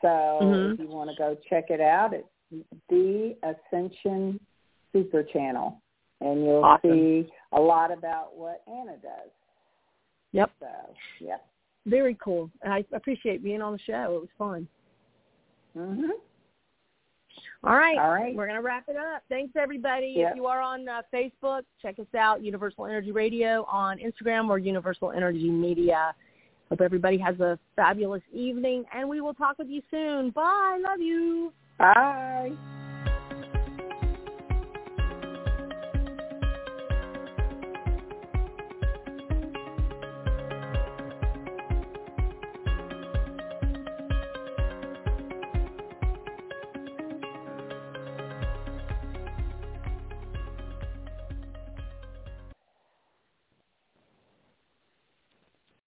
[0.00, 0.72] So Mhm.
[0.72, 2.28] if you want to go check it out, it's
[2.88, 4.40] the Ascension
[4.92, 5.80] Super Channel,
[6.20, 6.90] and you'll Awesome.
[6.90, 9.30] see a lot about what Anna does.
[10.32, 10.50] Yep.
[10.60, 10.66] So
[11.20, 11.36] yeah.
[11.86, 12.50] Very cool.
[12.64, 14.16] I appreciate being on the show.
[14.16, 14.68] It was fun.
[15.76, 16.10] Mhm.
[17.64, 17.98] All right.
[17.98, 18.34] All right.
[18.34, 19.22] We're going to wrap it up.
[19.28, 20.14] Thanks, everybody.
[20.16, 20.30] Yep.
[20.32, 24.58] If you are on uh, Facebook, check us out, Universal Energy Radio, on Instagram or
[24.58, 26.14] Universal Energy Media.
[26.68, 30.30] Hope everybody has a fabulous evening, and we will talk with you soon.
[30.30, 30.80] Bye.
[30.82, 31.52] Love you.
[31.78, 32.52] Bye.